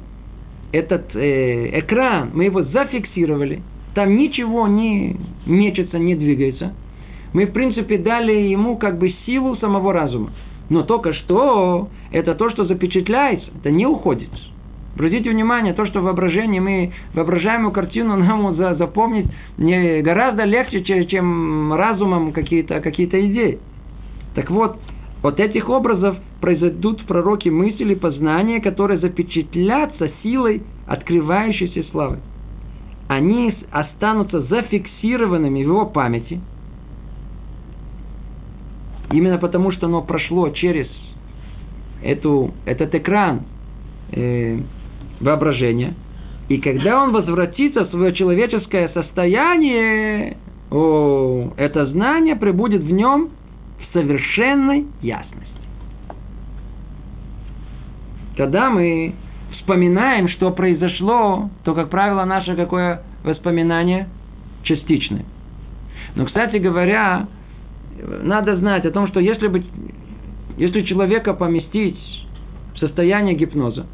[0.71, 3.61] этот э, экран, мы его зафиксировали,
[3.95, 6.73] там ничего не мечется, не двигается,
[7.33, 10.31] мы, в принципе, дали ему как бы силу самого разума.
[10.69, 14.29] Но только что это то, что запечатляется, это не уходит.
[14.95, 19.27] Обратите внимание, то, что в воображении мы воображаемую картину нам запомнить
[19.57, 23.59] не гораздо легче, чем разумом какие-то какие идеи.
[24.35, 24.79] Так вот,
[25.23, 32.19] от этих образов произойдут в пророке мысли и познания, которые запечатлятся силой открывающейся славы.
[33.07, 36.41] Они останутся зафиксированными в его памяти–
[39.11, 40.87] Именно потому, что оно прошло через
[42.03, 43.41] эту, этот экран
[44.11, 44.59] э,
[45.19, 45.95] воображения.
[46.47, 50.37] И когда он возвратится в свое человеческое состояние,
[50.71, 53.29] о, это знание прибудет в нем
[53.93, 55.47] совершенной ясности.
[58.37, 59.13] Когда мы
[59.51, 64.07] вспоминаем, что произошло, то, как правило, наше какое воспоминание
[64.63, 65.25] частичное.
[66.15, 67.27] Но, кстати говоря,
[68.23, 69.63] надо знать о том, что если, бы,
[70.57, 71.99] если человека поместить
[72.75, 73.87] в состояние гипноза,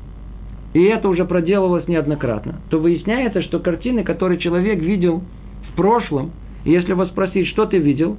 [0.74, 5.24] и это уже проделывалось неоднократно, то выясняется, что картины, которые человек видел
[5.72, 6.32] в прошлом,
[6.66, 8.18] если вас спросить, что ты видел,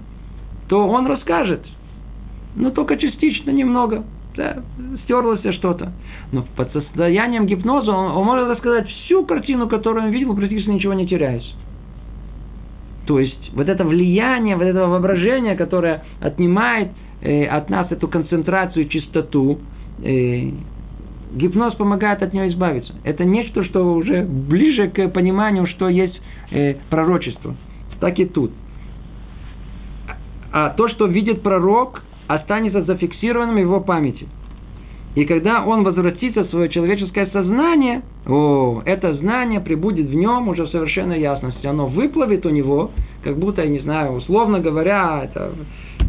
[0.69, 1.65] то он расскажет.
[2.57, 4.05] Ну, только частично, немного.
[4.37, 4.63] Да,
[5.05, 5.93] стерлось что-то.
[6.33, 10.93] Но под состоянием гипноза он, он может рассказать всю картину, которую он видел, практически ничего
[10.93, 11.55] не теряясь.
[13.07, 16.91] То есть вот это влияние, вот этого воображения, которое отнимает
[17.23, 19.61] э, от нас эту концентрацию, чистоту,
[20.03, 20.51] э,
[21.33, 22.95] гипноз помогает от нее избавиться.
[23.05, 27.55] Это нечто, что уже ближе к пониманию, что есть э, пророчество.
[28.01, 28.51] Так и тут.
[30.59, 34.27] А то, что видит пророк, останется зафиксированным в его памяти.
[35.15, 40.63] И когда он возвратится в свое человеческое сознание, о, это знание прибудет в нем уже
[40.63, 41.67] в совершенной ясности.
[41.67, 42.91] Оно выплывет у него,
[43.23, 45.53] как будто, я не знаю, условно говоря, это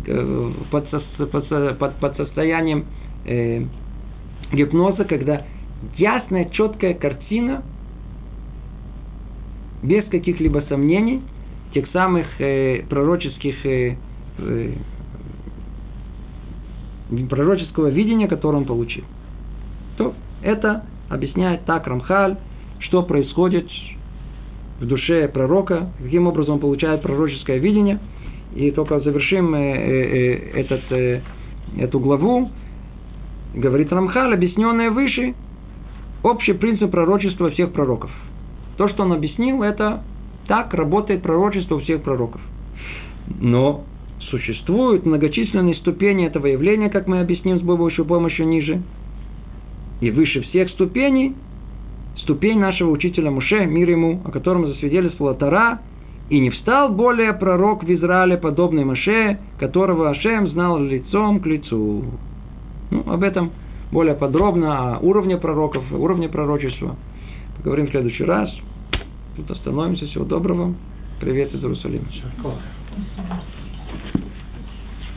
[0.07, 0.91] э, под,
[1.29, 2.85] под, под, под состоянием
[3.25, 3.63] э,
[4.53, 5.41] гипноза, когда
[5.97, 7.63] ясная, четкая картина,
[9.83, 11.21] без каких-либо сомнений,
[11.73, 13.97] тех самых э, пророческих э,
[17.29, 19.03] пророческого видения, которое он получил.
[19.97, 22.37] То это объясняет так Рамхаль,
[22.79, 23.67] что происходит
[24.79, 27.99] в душе пророка, каким образом он получает пророческое видение.
[28.55, 31.21] И только завершим э, э, э, этот,
[31.77, 32.49] эту главу,
[33.53, 35.33] говорит Рамхаль, объясненное выше,
[36.23, 38.11] общий принцип пророчества всех пророков.
[38.77, 40.03] То, что он объяснил, это
[40.47, 42.41] так работает пророчество у всех пророков.
[43.39, 43.83] Но
[44.29, 48.81] существуют многочисленные ступени этого явления, как мы объясним с помощью помощи ниже.
[50.01, 51.33] И выше всех ступеней
[52.17, 55.79] ступень нашего учителя Муше, мир ему, о котором засвидетельствовала Тара,
[56.29, 62.03] и не встал более пророк в Израиле, подобный Маше, которого Ашем знал лицом к лицу.
[62.91, 63.51] Ну, об этом
[63.93, 66.97] более подробно, о уровне пророков, уровне пророчества.
[67.57, 68.53] Поговорим в следующий раз.
[69.37, 70.05] Тут остановимся.
[70.07, 70.73] Всего доброго.
[71.21, 72.07] Привет из Иерусалима.